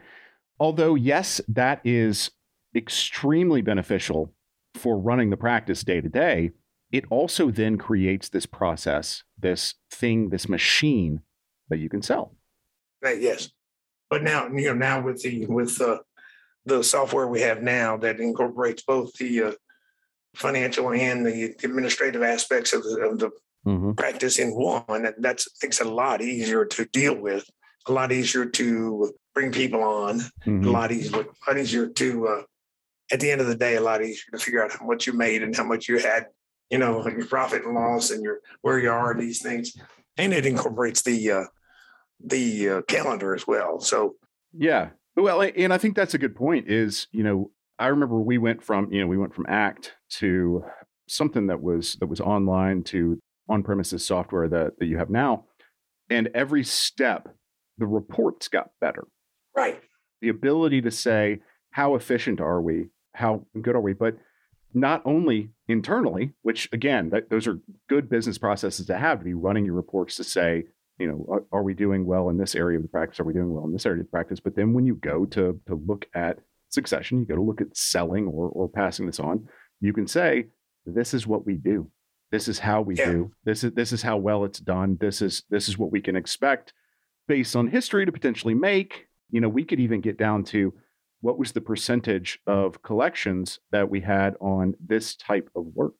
[0.59, 2.31] although yes, that is
[2.75, 4.33] extremely beneficial
[4.75, 6.51] for running the practice day to day,
[6.91, 11.21] it also then creates this process, this thing, this machine
[11.69, 12.35] that you can sell.
[13.01, 13.49] Right, yes.
[14.09, 16.01] But now, you know, now with the with the
[16.65, 19.51] the software we have now that incorporates both the uh,
[20.37, 23.31] financial and the administrative aspects of the, of the
[23.65, 23.93] Mm-hmm.
[23.93, 27.43] practice in one, that that's makes it a lot easier to deal with,
[27.87, 30.71] a lot easier to bring people on, a Mm-hmm.
[30.71, 32.41] lot easier, a lot easier to uh,
[33.11, 35.11] at the end of the day, a lot easier to figure out how much you
[35.11, 36.27] made and how much you had,
[36.69, 39.75] you know, like your profit and loss and your where you are these things.
[40.15, 41.45] And it incorporates the uh,
[42.23, 43.81] the uh, calendar as well.
[43.81, 44.15] So
[44.53, 44.91] Yeah.
[45.17, 48.63] Well, and I think that's a good point is, you know, I remember we went
[48.63, 50.63] from, you know, we went from ACT to
[51.07, 55.45] something that was that was online to on-premises software that that you have now.
[56.09, 57.27] And every step
[57.77, 59.07] the reports got better.
[59.55, 59.81] right,
[60.21, 61.39] The ability to say
[61.71, 62.87] how efficient are we?
[63.13, 63.93] How good are we?
[63.93, 64.17] But
[64.73, 69.33] not only internally, which again, that, those are good business processes to have to be
[69.33, 70.63] running your reports to say,
[70.97, 73.19] you know, are, are we doing well in this area of the practice?
[73.19, 74.39] Are we doing well in this area of the practice?
[74.39, 77.75] But then when you go to to look at succession, you go to look at
[77.75, 79.47] selling or or passing this on,
[79.81, 80.47] you can say,
[80.85, 81.89] this is what we do.
[82.31, 83.11] This is how we Yeah.
[83.11, 83.31] do.
[83.45, 84.97] This is this is how well it's done.
[84.99, 86.73] This is this is what we can expect
[87.27, 89.07] based on history to potentially make.
[89.31, 90.73] You know, we could even get down to
[91.21, 95.95] what was the percentage of collections that we had on this type of work.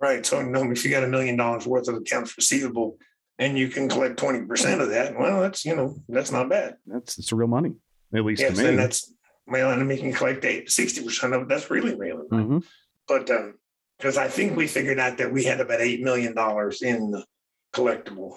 [0.00, 0.24] right.
[0.24, 2.98] So know, if you got a million dollars worth of accounts receivable
[3.38, 6.76] and you can collect twenty percent of that, well, that's you know that's not bad.
[6.86, 7.72] That's it's real money,
[8.14, 8.68] at least Yes, to me.
[8.70, 9.12] and that's
[9.46, 11.48] and we can collect eight, 60% of it.
[11.48, 12.26] That's really real.
[12.30, 12.64] Mhm.
[13.06, 13.30] But
[13.98, 16.32] because I think we figured out that we had about $8 million
[16.82, 17.22] in
[17.72, 18.36] collectible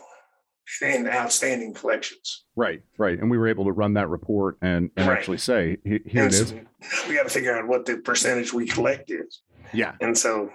[0.81, 2.43] and outstanding collections.
[2.55, 3.17] Right, right.
[3.17, 5.17] And we were able to run that report and, and Right.
[5.17, 6.49] actually say, here And it is.
[6.49, 9.41] so we got to figure out what the percentage we collect is.
[9.73, 9.95] Yeah.
[10.01, 10.51] And so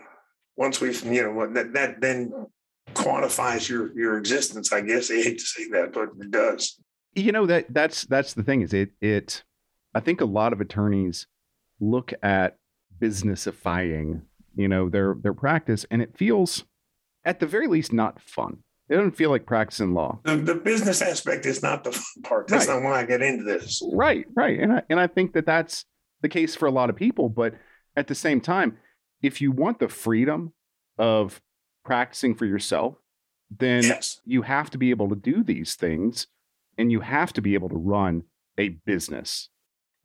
[0.56, 2.46] once we've, you know, that, that then
[2.94, 5.10] quantifies your your existence, I guess.
[5.10, 6.78] I hate to say that, but it does.
[7.14, 9.44] You know that that's that's the thing is it it
[9.94, 11.26] I think a lot of attorneys
[11.80, 12.58] look at
[13.00, 14.22] businessifying,
[14.54, 16.64] you know, their their practice and it feels
[17.24, 18.58] at the very least not fun.
[18.88, 20.18] It doesn't feel like practicing law.
[20.24, 22.48] The, the business aspect is not the fun part.
[22.48, 22.74] That's Right.
[22.74, 23.80] not why I get into this.
[23.92, 24.58] Right, right.
[24.58, 25.84] And I, and I think that that's
[26.20, 27.28] the case for a lot of people.
[27.28, 27.54] But
[27.96, 28.76] at the same time,
[29.22, 30.52] if you want the freedom
[30.98, 31.40] of
[31.84, 32.96] practicing for yourself,
[33.56, 34.20] then Yes.
[34.24, 36.26] you have to be able to do these things
[36.76, 38.24] and you have to be able to run
[38.58, 39.48] a business.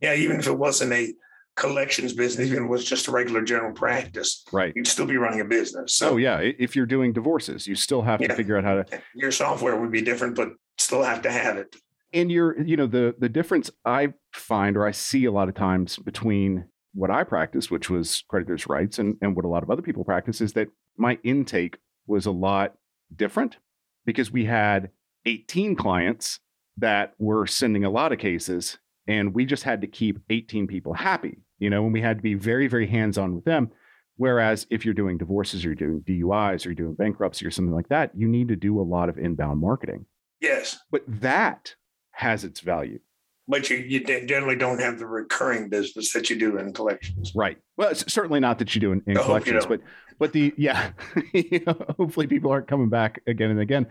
[0.02, 1.14] Yeah, even if it wasn't a
[1.56, 4.74] collections business, even if it was just a regular general practice, Right.
[4.76, 5.96] you'd still be running a business.
[5.96, 6.40] So Oh, yeah.
[6.40, 9.02] If you're doing divorces, you still have to figure out how to.
[9.16, 11.76] your software would be different, but still have to have it.
[12.14, 15.56] And you're, you know, the the difference I find or I see a lot of
[15.56, 19.70] times between what I practice, which was creditors' rights, and, and what a lot of
[19.70, 22.76] other people practice is that my intake was a lot
[23.16, 23.58] different
[24.06, 24.90] because we had
[25.26, 26.40] 18 clients
[26.78, 30.93] that were sending a lot of cases and we just had to keep 18 people
[30.93, 33.72] happy, you know, and we had to be very, very hands on with them.
[34.17, 37.74] Whereas if you're doing divorces or you're doing DUIs or you're doing bankruptcy or something
[37.76, 40.06] like that, you need to do a lot of inbound marketing.
[40.41, 41.76] Yes, But that
[42.12, 43.00] has its value.
[43.48, 47.32] but you you generally don't have the recurring business that you do in collections.
[47.36, 47.58] Right.
[47.78, 49.82] Well, it's certainly not that you do in, in oh, you collections, but
[50.20, 50.91] but the yeah,
[51.34, 53.88] you know, hopefully people aren't coming back again and again.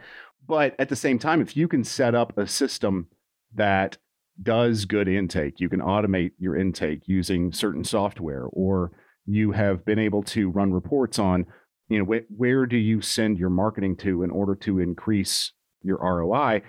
[0.46, 3.08] But at the same time, if you can set up a system
[3.54, 3.96] that
[4.42, 8.92] does good intake, you can automate your intake using certain software, or
[9.26, 11.46] you have been able to run reports on,
[11.88, 15.98] you know, wh- where do you send your marketing to in order to increase your
[15.98, 16.62] ROI,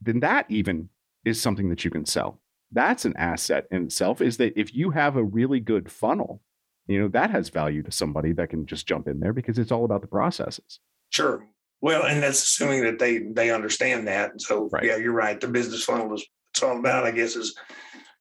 [0.00, 0.88] then that even
[1.24, 2.40] is something that you can sell.
[2.72, 4.20] That's an asset in itself.
[4.20, 6.42] Is that if you have a really good funnel,
[6.86, 9.72] you know that has value to somebody that can just jump in there because it's
[9.72, 10.80] all about the processes.
[11.10, 11.46] Sure.
[11.80, 14.32] Well, and that's assuming that they they understand that.
[14.32, 14.84] And So Right.
[14.84, 15.40] yeah, you're right.
[15.40, 17.54] The business funnel is it's all about, I guess, is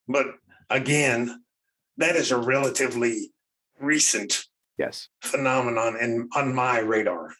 [0.09, 0.25] but
[0.69, 1.41] again,
[1.97, 3.31] that is a relatively
[3.79, 4.45] recent
[4.77, 5.07] Yes.
[5.21, 7.33] phenomenon and on my radar.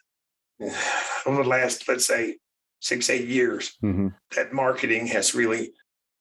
[1.26, 2.38] Over the last, let's say,
[2.80, 5.72] six, eight years, hmm that marketing has really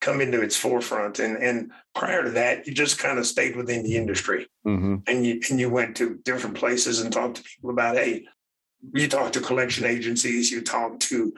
[0.01, 1.21] come into its forefront.
[1.21, 5.25] And and prior to that, you just kind of stayed within the industry hmm and
[5.25, 8.27] you and you went to different places and talked to people about, hey,
[8.93, 11.33] you talked to collection agencies, you talked to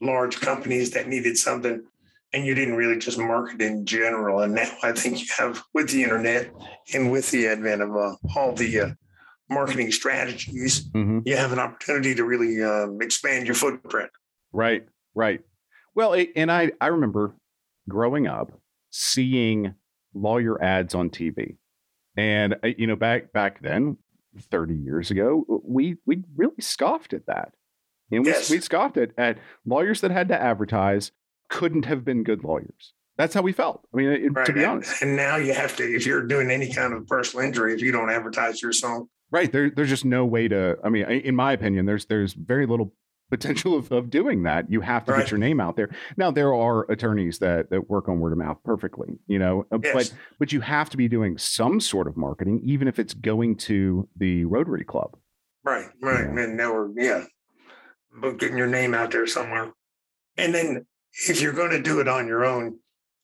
[0.00, 1.82] large companies that needed something,
[2.36, 4.40] and you didn't really just market in general.
[4.40, 6.52] And now I think you have with the internet
[6.92, 8.88] and with the advent of uh, all the uh,
[9.48, 14.10] marketing strategies, hmm you have an opportunity to really um, expand your footprint.
[14.52, 14.86] Right.
[15.14, 15.40] Right.
[15.94, 17.34] Well, it, and I I remember
[17.88, 18.52] growing up
[18.90, 19.74] seeing
[20.12, 21.56] lawyer ads on TV,
[22.16, 23.96] and uh, you know back back then,
[24.38, 27.54] thirty years ago, we we really scoffed at that.
[28.12, 28.50] And we, Yes.
[28.50, 31.12] we scoffed at, at lawyers that had to advertise
[31.48, 32.92] couldn't have been good lawyers.
[33.16, 33.86] That's how we felt.
[33.94, 34.46] I mean, it, Right.
[34.46, 37.46] to be honest, and now you have to, if you're doing any kind of personal
[37.46, 39.50] injury, if you don't advertise your song, right?
[39.50, 40.76] There, there's just no way to.
[40.84, 42.92] I mean, in my opinion, there's there's very little
[43.30, 44.70] potential of, of doing that.
[44.70, 45.20] You have to Right.
[45.22, 45.88] get your name out there.
[46.16, 49.78] Now, there are attorneys that that work on word of mouth perfectly, you know, uh,
[49.82, 53.14] yes, but but you have to be doing some sort of marketing, even if it's
[53.14, 55.16] going to the Rotary Club.
[55.64, 56.24] right, right.
[56.24, 56.42] Yeah.
[56.44, 57.24] And now we're, yeah,
[58.20, 59.72] but getting your name out there somewhere.
[60.36, 60.86] And then
[61.28, 62.78] if you're going to do it on your own,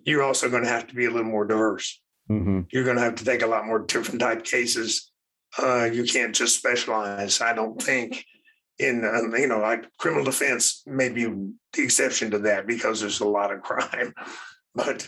[0.05, 2.01] you're also going to have to be a little more diverse.
[2.31, 2.63] Mm-hmm.
[2.73, 5.11] You're going to have to take a lot more different type cases.
[5.63, 7.41] Uh, you can't just specialize.
[7.41, 8.25] I don't think
[8.79, 13.21] in um, you know like criminal defense may be the exception to that because there's
[13.21, 14.15] a lot of crime,
[14.75, 15.07] but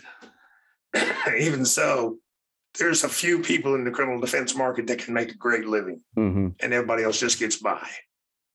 [1.39, 2.19] even so,
[2.79, 6.01] there's a few people in the criminal defense market that can make a great living,
[6.17, 6.49] Mm-hmm.
[6.61, 7.89] and everybody else just gets by.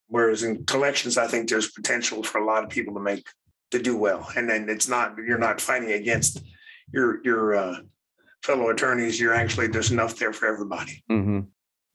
[0.08, 3.26] Whereas in collections, I think there's potential for a lot of people to make
[3.72, 6.42] to do well, and then it's not you're not fighting against
[6.92, 7.78] your your uh,
[8.44, 9.20] fellow attorneys.
[9.20, 11.04] You're actually there's enough there for everybody.
[11.10, 11.40] Mm-hmm.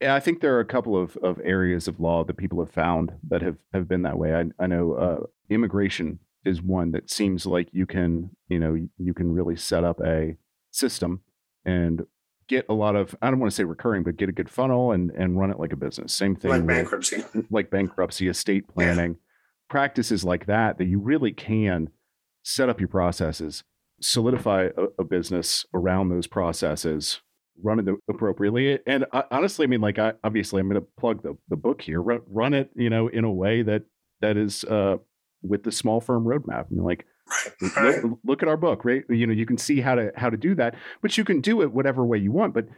[0.01, 2.73] Yeah, I think there are a couple of, of areas of law that people have
[2.73, 4.35] found that have, have been that way.
[4.35, 9.15] I, I know uh, immigration is one that seems like you can, you know, you
[9.15, 10.37] can really set up a
[10.73, 11.21] system
[11.65, 12.05] and
[12.49, 14.93] get a lot of, I don't want to say recurring, but get a good funnel
[14.93, 16.13] and, and run it like a business.
[16.13, 19.17] Same thing Like with- bankruptcy, like bankruptcy, estate planning,
[19.69, 21.89] practices like that, that you really can
[22.43, 23.65] set up your processes,
[24.01, 27.21] solidify a, a business around those processes,
[27.63, 28.79] run it appropriately.
[28.87, 31.83] And uh, honestly, I mean, like, I, obviously, I'm going to plug the, the book
[31.83, 33.85] here, run, run it, you know, in a way that
[34.21, 34.97] that is uh,
[35.43, 36.67] with the small firm roadmap.
[36.67, 37.07] I mean, like,
[37.77, 38.05] right.
[38.05, 39.05] look, look at our book, right?
[39.09, 41.63] You know, you can see how to how to do that, but you can do
[41.63, 42.55] it whatever way you want.
[42.55, 42.69] But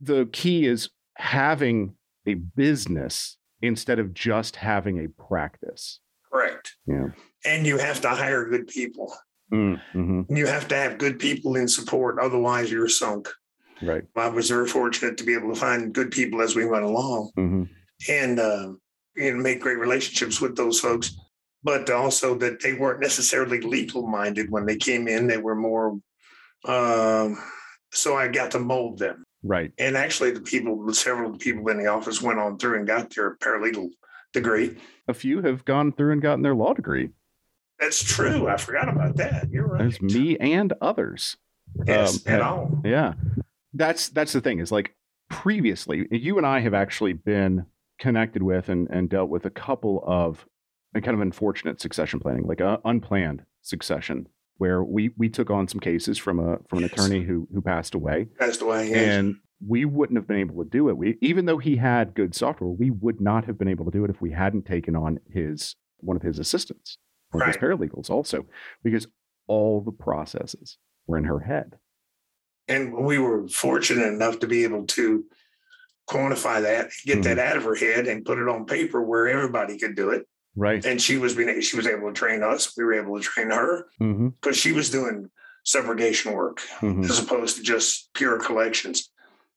[0.00, 1.94] the key is having
[2.26, 6.00] a business instead of just having a practice.
[6.60, 6.76] Correct.
[6.86, 7.50] Yeah.
[7.50, 9.14] And you have to hire good people.
[9.52, 10.34] Mm-hmm.
[10.34, 12.18] You have to have good people in support.
[12.20, 13.28] Otherwise, you're sunk.
[13.82, 14.04] Right.
[14.14, 17.30] I was very fortunate to be able to find good people as we went along
[17.38, 17.62] Mm-hmm.
[18.08, 18.72] and uh,
[19.16, 21.16] you know, make great relationships with those folks.
[21.62, 25.26] But also that they weren't necessarily legal minded when they came in.
[25.26, 25.98] They were more.
[26.64, 27.38] Um,
[27.92, 29.24] so I got to mold them.
[29.42, 29.72] Right.
[29.78, 32.86] And actually, the people, several of the people in the office went on through and
[32.86, 33.88] got their paralegal
[34.32, 34.76] degree.
[35.08, 37.10] A few have gone through and gotten their law degree.
[37.78, 38.46] That's true.
[38.48, 39.50] I forgot about that.
[39.50, 39.78] You're right.
[39.78, 41.36] There's me and others.
[41.86, 42.82] Yes, um, at all.
[42.84, 43.14] Yeah.
[43.72, 44.94] That's that's the thing is like
[45.30, 47.66] previously you and I have actually been
[47.98, 50.46] connected with and, and dealt with a couple of
[50.94, 55.68] a kind of unfortunate succession planning, like a unplanned succession where we we took on
[55.68, 56.92] some cases from a from an Yes.
[56.92, 58.90] attorney who who passed away Passed away.
[58.90, 58.96] yes.
[59.18, 59.36] and
[59.66, 60.96] we wouldn't have been able to do it.
[60.96, 64.04] We even though he had good software, we would not have been able to do
[64.04, 66.96] it if we hadn't taken on his one of his assistants,
[67.30, 68.46] one of his paralegals also,
[68.82, 69.06] because
[69.46, 71.76] all the processes were in her head.
[72.68, 75.24] and we were fortunate enough to be able to
[76.08, 77.22] quantify that, get Mm-hmm.
[77.22, 80.26] that out of her head, and put it on paper where everybody could do it.
[80.56, 80.84] Right.
[80.84, 82.76] And she was being she was able to train us.
[82.76, 84.28] We were able to train her Mm-hmm.
[84.40, 85.28] because she was doing
[85.66, 87.04] subrogation work Mm-hmm.
[87.04, 89.10] as opposed to just pure collections.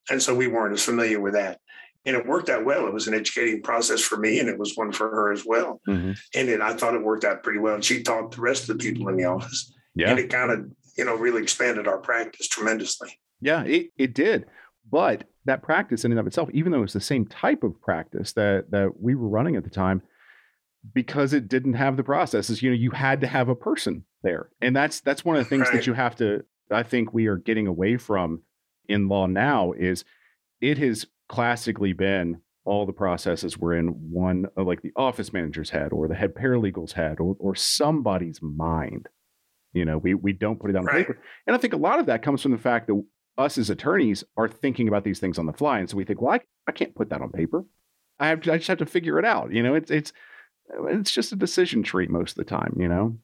[0.10, 1.60] And so we weren't as familiar with that.
[2.06, 2.86] And it worked out well.
[2.88, 5.80] It was an educating process for me, and it was one for her as well.
[5.88, 6.12] Mm-hmm.
[6.36, 7.76] And it, I thought it worked out pretty well.
[7.76, 10.10] And she taught the rest of the people in the office, Yeah.
[10.10, 13.18] and it kind of you know really expanded our practice tremendously.
[13.40, 14.46] Yeah, it, it did.
[14.92, 18.34] But that practice in and of itself, even though it's the same type of practice
[18.34, 20.02] that that we were running at the time,
[20.94, 24.50] because it didn't have the processes, you know, you had to have a person there.
[24.62, 25.74] And that's that's one of the things Right.
[25.76, 28.42] that you have to I think we are getting away from
[28.88, 30.04] in law now is
[30.62, 35.70] it has classically been all the processes were in one uh, like the office manager's
[35.70, 39.10] head or the head paralegal's head or or somebody's mind.
[39.74, 41.06] You know, we we don't put it on Right.
[41.08, 41.20] paper.
[41.48, 43.04] And I think a lot of that comes from the fact that
[43.38, 45.80] us as attorneys are thinking about these things on the fly.
[45.80, 47.66] And so we think, well, I, I can't put that on paper.
[48.20, 49.52] I have to, I just have to figure it out.
[49.52, 50.14] You know, it's it's
[50.90, 53.18] it's just a decision tree most of the time, you know?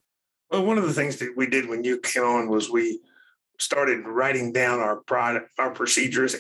[0.52, 3.00] Well, one of the things that we did when you came on was we
[3.64, 6.36] started writing down our product, our procedures,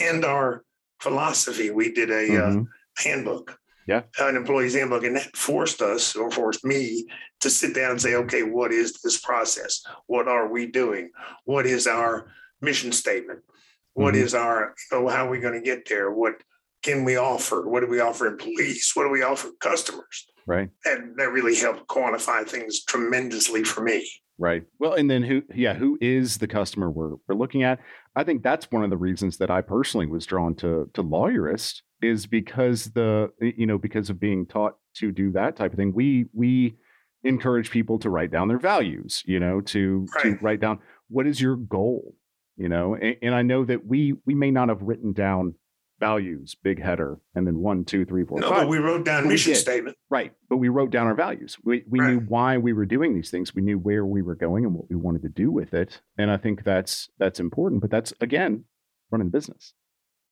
[0.00, 0.64] and our
[1.00, 1.70] philosophy.
[1.70, 2.66] We did a uh, Mhm.
[2.98, 4.02] handbook, Yeah.
[4.18, 7.06] an employee's handbook, and that forced us or forced me
[7.40, 9.82] to sit down and say, okay, what is this process?
[10.06, 11.10] What are we doing?
[11.44, 13.40] What is our mission statement?
[13.94, 14.18] What Mhm.
[14.22, 16.10] is our, know, how are we going to get there?
[16.10, 16.42] What
[16.82, 17.68] can we offer?
[17.68, 18.92] What do we offer employees?
[18.94, 20.28] What do we offer customers?
[20.46, 20.70] Right.
[20.84, 24.08] And that really helped quantify things tremendously for me.
[24.38, 24.64] Right.
[24.78, 27.78] Well, and then who, yeah, who is the customer we're, we're looking at?
[28.16, 31.82] I think that's one of the reasons that I personally was drawn to to lawyerist
[32.00, 35.92] is because the you know because of being taught to do that type of thing.
[35.94, 36.74] We we
[37.24, 40.22] encourage people to write down their values, you know, to right.
[40.22, 42.14] to write down what is your goal,
[42.56, 45.54] you know, and, and I know that we we may not have written down
[46.02, 48.62] values, big header, and then one, two, three, four, no, five.
[48.62, 49.96] but we wrote down mission statement.
[50.10, 50.32] Right.
[50.50, 51.56] But we wrote down our values.
[51.62, 52.10] We we right.
[52.10, 53.54] knew why we were doing these things.
[53.54, 56.00] We knew where we were going and what we wanted to do with it.
[56.18, 57.80] And I think that's that's important.
[57.80, 58.64] But that's again
[59.12, 59.74] running the business.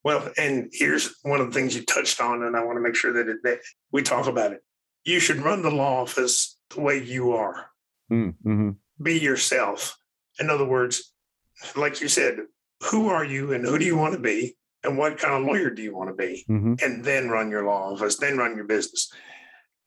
[0.02, 2.96] Well, and here's one of the things you touched on, and I want to make
[2.96, 3.58] sure that, it, that
[3.92, 4.60] we talk about it.
[5.04, 7.66] You should run the law office the way you are.
[8.10, 8.70] Mm, mm-hmm.
[9.02, 9.96] Be yourself.
[10.40, 11.12] In other words,
[11.76, 12.38] like you said,
[12.90, 14.56] who are you and who do you want to be?
[14.84, 16.44] And what kind of lawyer do you want to be?
[16.48, 16.74] Mm-hmm.
[16.82, 19.12] and then run your law office then run your business.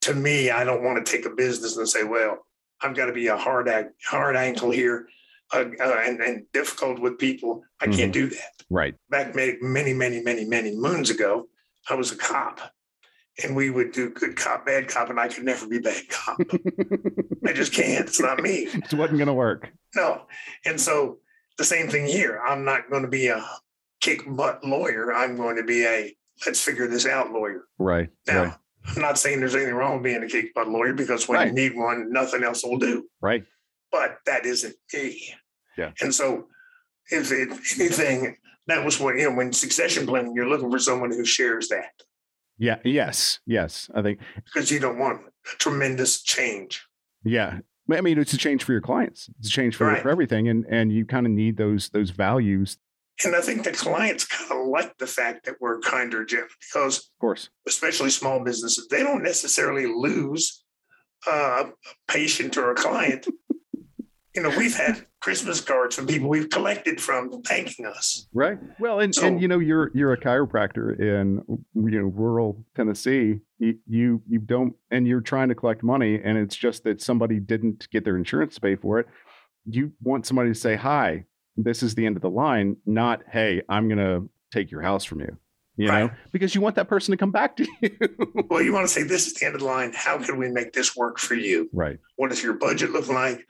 [0.02, 2.46] To me i don't want to take a business and say well
[2.82, 3.70] i've got to be a hard
[4.06, 5.08] hard ankle here
[5.54, 7.62] uh, uh, and, and, difficult with people.
[7.80, 7.94] I mm-hmm.
[7.94, 8.64] can't do that.
[8.72, 8.96] Right.
[9.10, 11.48] Back many many many many many moons ago
[11.90, 12.60] i was a cop
[13.44, 16.40] and we would do good cop bad cop and i could never be bad cop.
[17.46, 18.08] I just can't.
[18.08, 18.68] It's not me.
[18.74, 19.72] It wasn't going to work.
[19.96, 20.24] No.
[20.66, 21.20] And so
[21.58, 22.42] the same thing here.
[22.46, 23.44] I'm not going to be a
[24.04, 25.14] kick butt lawyer.
[25.14, 27.64] I'm going to be a let's figure this out lawyer.
[27.78, 28.10] Right.
[28.28, 28.54] Now, right.
[28.96, 31.48] I'm not saying there's anything wrong with being a kick butt lawyer because when right.
[31.48, 33.08] you need one, nothing else will do.
[33.22, 33.46] Right.
[33.92, 35.34] But that isn't me.
[35.78, 35.92] Yeah.
[36.02, 36.48] And so,
[37.10, 37.50] if it,
[37.80, 38.38] anything,
[38.68, 41.92] that was what, you know, when succession planning, you're looking for someone who shares that.
[42.58, 42.80] Yeah.
[42.84, 43.40] Yes.
[43.46, 43.90] Yes.
[43.96, 46.86] I think because you don't want a tremendous change.
[47.24, 47.60] Yeah.
[47.92, 49.30] I mean, it's a change for your clients.
[49.40, 50.02] It's a change for, right.
[50.02, 52.78] for everything, and and you kind of need those those values
[53.24, 56.98] and I think the clients kind of like the fact that we're kinder, Jim, because
[56.98, 60.64] of course, especially small businesses, they don't necessarily lose
[61.28, 63.28] uh, a patient or a client.
[64.36, 68.28] you know, we've had Christmas cards from people we've collected from thanking us.
[68.34, 68.58] Right.
[68.80, 71.42] Well, and, so, and you know, you're you're a chiropractor in
[71.76, 73.40] you know rural Tennessee.
[73.60, 77.40] You, you you don't, and you're trying to collect money, and it's just that somebody
[77.40, 79.08] didn't get their insurance to pay for it.
[79.66, 81.26] You want somebody to say hi
[81.58, 85.04] this is the end of the line, not, hey, I'm going to take your house
[85.04, 85.38] from you.
[85.76, 86.04] You right.
[86.04, 87.98] know, because you want that person to come back to you.
[88.48, 89.92] well, you want to say, this is the end of the line.
[89.96, 91.70] How can we make this work for you?
[91.74, 91.98] Right.
[92.16, 93.44] What does your budget look like?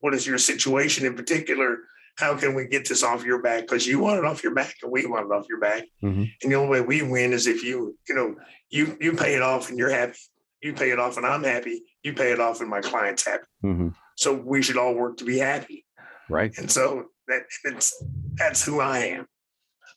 [0.00, 1.78] What is your situation in particular?
[2.16, 3.62] How can we get this off your back?
[3.62, 5.84] Because you want it off your back and we want it off your back.
[6.02, 6.24] Mm-hmm.
[6.42, 8.34] And the only way we win is if you, you know,
[8.70, 10.18] you you pay it off and you're happy.
[10.60, 11.82] You pay it off and I'm happy.
[12.02, 13.44] You pay it off and my client's happy.
[13.64, 13.90] Mm-hmm.
[14.16, 15.86] So we should all work to be happy.
[16.28, 16.56] Right.
[16.58, 18.02] And so that it's
[18.36, 19.26] that's who I am.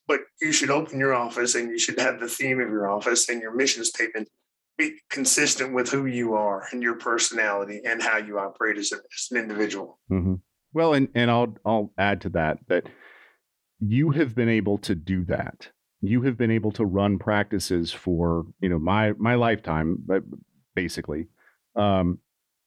[0.08, 3.30] But you should open your office and you should have the theme of your office
[3.30, 4.28] and your mission statement
[4.78, 8.96] be consistent with who you are and your personality and how you operate as, a,
[8.96, 10.00] as an individual.
[10.12, 10.36] Mm-hmm.
[10.74, 12.88] Well, and and I'll I'll add to that that
[13.80, 15.70] you have been able to do that.
[16.02, 20.24] You have been able to run practices for you know my my lifetime, but
[20.76, 21.28] basically
[21.76, 22.20] um,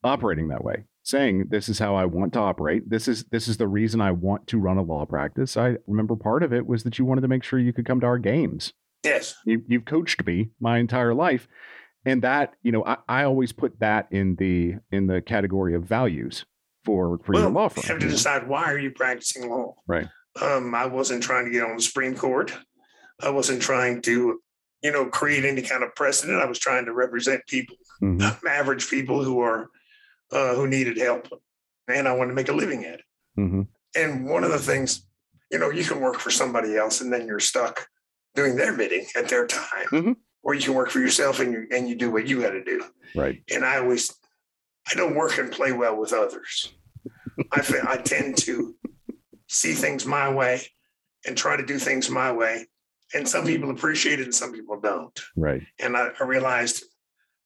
[0.02, 2.88] operating that way saying this is how I want to operate.
[2.90, 5.56] This is this is the reason I want to run a law practice.
[5.56, 8.00] I remember part of it was that you wanted to make sure you could come
[8.00, 8.72] to our games.
[9.04, 9.36] Yes.
[9.44, 11.46] You you've coached me my entire life.
[12.06, 15.84] And that, you know, I, I always put that in the in the category of
[15.84, 16.44] values
[16.84, 17.82] for for well, your law firm.
[17.86, 19.76] You have to decide why are you practicing law?
[19.86, 20.08] Right.
[20.40, 22.56] Um, I wasn't trying to get on the Supreme Court.
[23.22, 24.40] I wasn't trying to,
[24.82, 26.42] you know, create any kind of precedent.
[26.42, 28.46] I was trying to represent people, mm-hmm.
[28.46, 29.68] average people who are
[30.34, 31.28] uh, who needed help,
[31.88, 33.04] and I wanted to make a living at it.
[33.38, 33.62] Mm-hmm.
[33.96, 35.06] And one of the things,
[35.50, 37.86] you know, you can work for somebody else, and then you're stuck
[38.34, 40.12] doing their bidding at their time, mm-hmm.
[40.42, 42.64] or you can work for yourself and you and you do what you got to
[42.64, 42.84] do.
[43.14, 43.42] Right.
[43.54, 44.12] And I always,
[44.90, 46.74] I don't work and play well with others.
[47.52, 48.74] I I tend to
[49.48, 50.62] see things my way
[51.26, 52.66] and try to do things my way.
[53.14, 55.18] And some people appreciate it and some people don't.
[55.36, 55.62] Right.
[55.78, 56.84] And I, I realized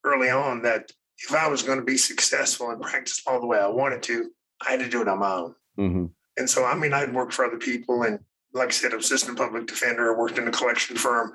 [0.03, 0.91] early on that
[1.23, 4.31] if I was going to be successful and practice all the way I wanted to,
[4.65, 5.55] I had to do it on my own.
[5.77, 6.05] Mm-hmm.
[6.37, 8.19] And so, I mean, I'd worked for other people, and
[8.53, 10.13] like I said, I'm assistant public defender.
[10.13, 11.33] I worked in a collection firm,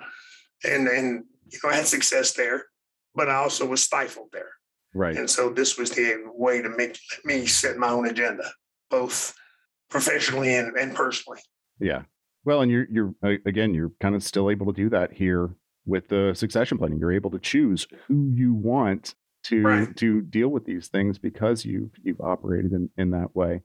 [0.65, 2.67] and and you know, I had success there,
[3.15, 4.51] but I also was stifled there.
[4.95, 5.17] Right.
[5.17, 8.51] And so, this was the way to make let me set my own agenda,
[8.91, 9.35] both
[9.91, 11.41] professionally and, and personally.
[11.79, 12.03] Yeah.
[12.45, 15.55] Well, and you're you're again, you're kind of still able to do that here
[15.87, 16.99] with the succession planning.
[16.99, 19.15] You're able to choose who you want
[19.45, 19.97] to right.
[19.97, 23.63] to deal with these things because you've you've operated in, in that way.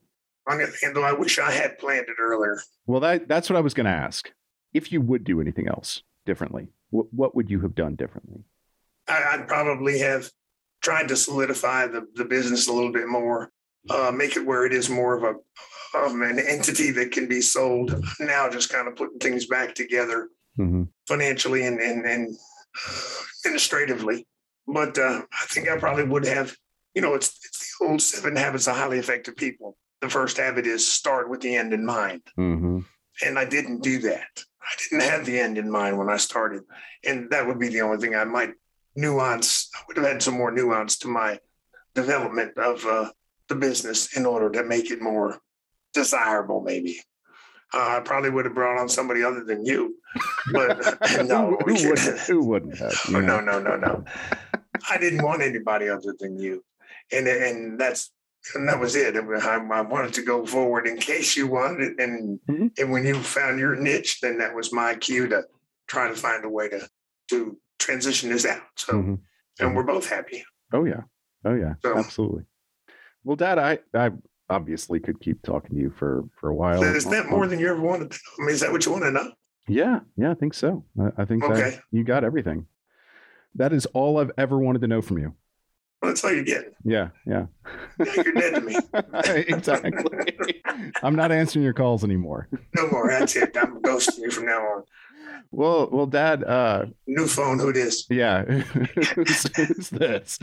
[0.48, 2.60] On the other hand, though, I wish I had planned it earlier.
[2.86, 4.30] Well, that that's what I was going to ask.
[4.72, 8.44] If you would do anything else differently, what what would you have done differently?
[9.08, 10.30] I, would probably have
[10.82, 13.50] tried to solidify the, the business a little bit more,
[13.88, 15.34] uh, make it where it is more of a
[15.98, 18.02] of an entity that can be sold.
[18.20, 22.36] Now, just kind of putting things back together hmm financially and and, and
[23.44, 24.26] administratively.
[24.66, 26.56] But uh, I think I probably would have.
[26.94, 29.76] You know, it's it's the old seven habits of highly effective people.
[30.00, 32.80] The first habit is start with the end in mind, hmm
[33.22, 34.44] and I didn't do that.
[34.62, 36.62] I didn't have the end in mind when I started,
[37.04, 38.54] and that would be the only thing I might
[38.96, 39.70] nuance.
[39.74, 41.38] I would have had some more nuance to my
[41.94, 43.10] development of uh,
[43.48, 45.38] the business in order to make it more
[45.92, 47.00] desirable, maybe.
[47.72, 49.96] Uh, I probably would have brought on somebody other than you,
[50.52, 52.94] but no, who, who wouldn't, who wouldn't have?
[53.08, 54.04] Oh, no, no, no, no.
[54.90, 56.64] I didn't want anybody other than you,
[57.12, 58.10] and and that's
[58.54, 59.14] and that was it.
[59.16, 62.78] I, I wanted to go forward in case you wanted it, and Mhm.
[62.78, 65.44] and when you found your niche, then that was my cue to
[65.86, 66.88] try to find a way to
[67.28, 68.62] to transition this out.
[68.76, 69.18] So, Mhm.
[69.60, 70.44] and we're both happy.
[70.72, 71.02] Oh yeah.
[71.44, 71.74] Oh yeah.
[71.82, 72.44] So- Absolutely.
[73.22, 74.10] Well, Dad, I I
[74.50, 76.82] obviously could keep talking to you for for a while.
[76.82, 78.10] Is that more than you ever wanted?
[78.10, 78.44] To know?
[78.44, 79.32] I mean, is that what you want to know?
[79.68, 80.00] Yeah.
[80.16, 80.30] Yeah.
[80.30, 80.84] I think so.
[81.00, 81.78] I, I think that Okay.
[81.92, 82.66] you got everything.
[83.54, 85.34] That is all I've ever wanted to know from you.
[86.02, 86.72] Well, that's all you're getting.
[86.84, 87.08] Yeah.
[87.26, 87.46] Yeah.
[87.98, 88.76] Now You're dead to me.
[89.48, 90.62] exactly.
[91.02, 92.48] I'm not answering your calls anymore.
[92.74, 93.08] No more.
[93.10, 93.54] That's it.
[93.56, 94.84] I'm ghosting you from now on.
[95.50, 96.42] Well, well, Dad.
[96.44, 97.58] Uh, New phone.
[97.58, 98.06] Who it is?
[98.08, 98.44] yeah.
[99.14, 100.38] who's, who's this?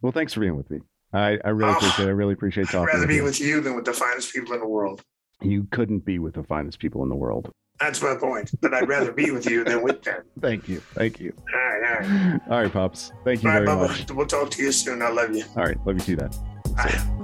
[0.00, 0.80] Well, thanks for being with me.
[1.12, 2.04] I, I really Oh, appreciate.
[2.06, 2.08] it.
[2.08, 2.80] I really appreciate talking.
[2.80, 3.24] I'd rather with be you.
[3.24, 5.02] with you than with the finest people in the world.
[5.40, 7.50] You couldn't be with the finest people in the world.
[7.80, 8.50] That's my point.
[8.60, 10.22] But I'd rather be with you than with them.
[10.40, 10.80] Thank you.
[10.94, 11.32] Thank you.
[11.54, 12.40] All right, all right.
[12.50, 13.12] All right, pops.
[13.24, 13.88] Thank you All right, very Bubba.
[13.88, 14.10] much.
[14.10, 15.00] We'll talk to you soon.
[15.00, 15.44] I love you.
[15.56, 16.34] All right, love you too, Dad.
[16.76, 17.14] Bye.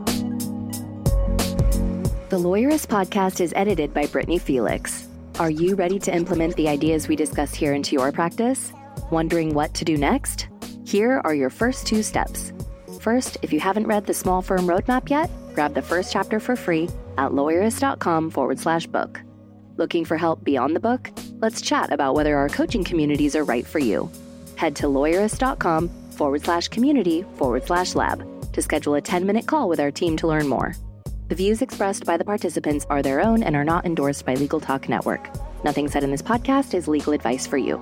[2.30, 5.08] The Lawyerist podcast is edited by Brittany Felix.
[5.38, 8.72] Are you ready to implement the ideas we discuss here into your practice?
[9.10, 10.48] Wondering what to do next?
[10.84, 12.52] Here are your first two steps.
[13.04, 16.56] First, if you haven't read the Small Firm Roadmap yet, grab the first chapter for
[16.56, 16.88] free
[17.18, 19.20] at lawyerist.com forward slash book.
[19.76, 21.10] Looking for help beyond the book?
[21.34, 24.10] Let's chat about whether our coaching communities are right for you.
[24.56, 28.24] Head to lawyerist.com forward slash community forward slash lab
[28.54, 30.74] to schedule a 10 minute call with our team to learn more.
[31.28, 34.60] The views expressed by the participants are their own and are not endorsed by Legal
[34.60, 35.28] Talk Network.
[35.62, 37.76] Nothing said in this podcast is legal advice for you.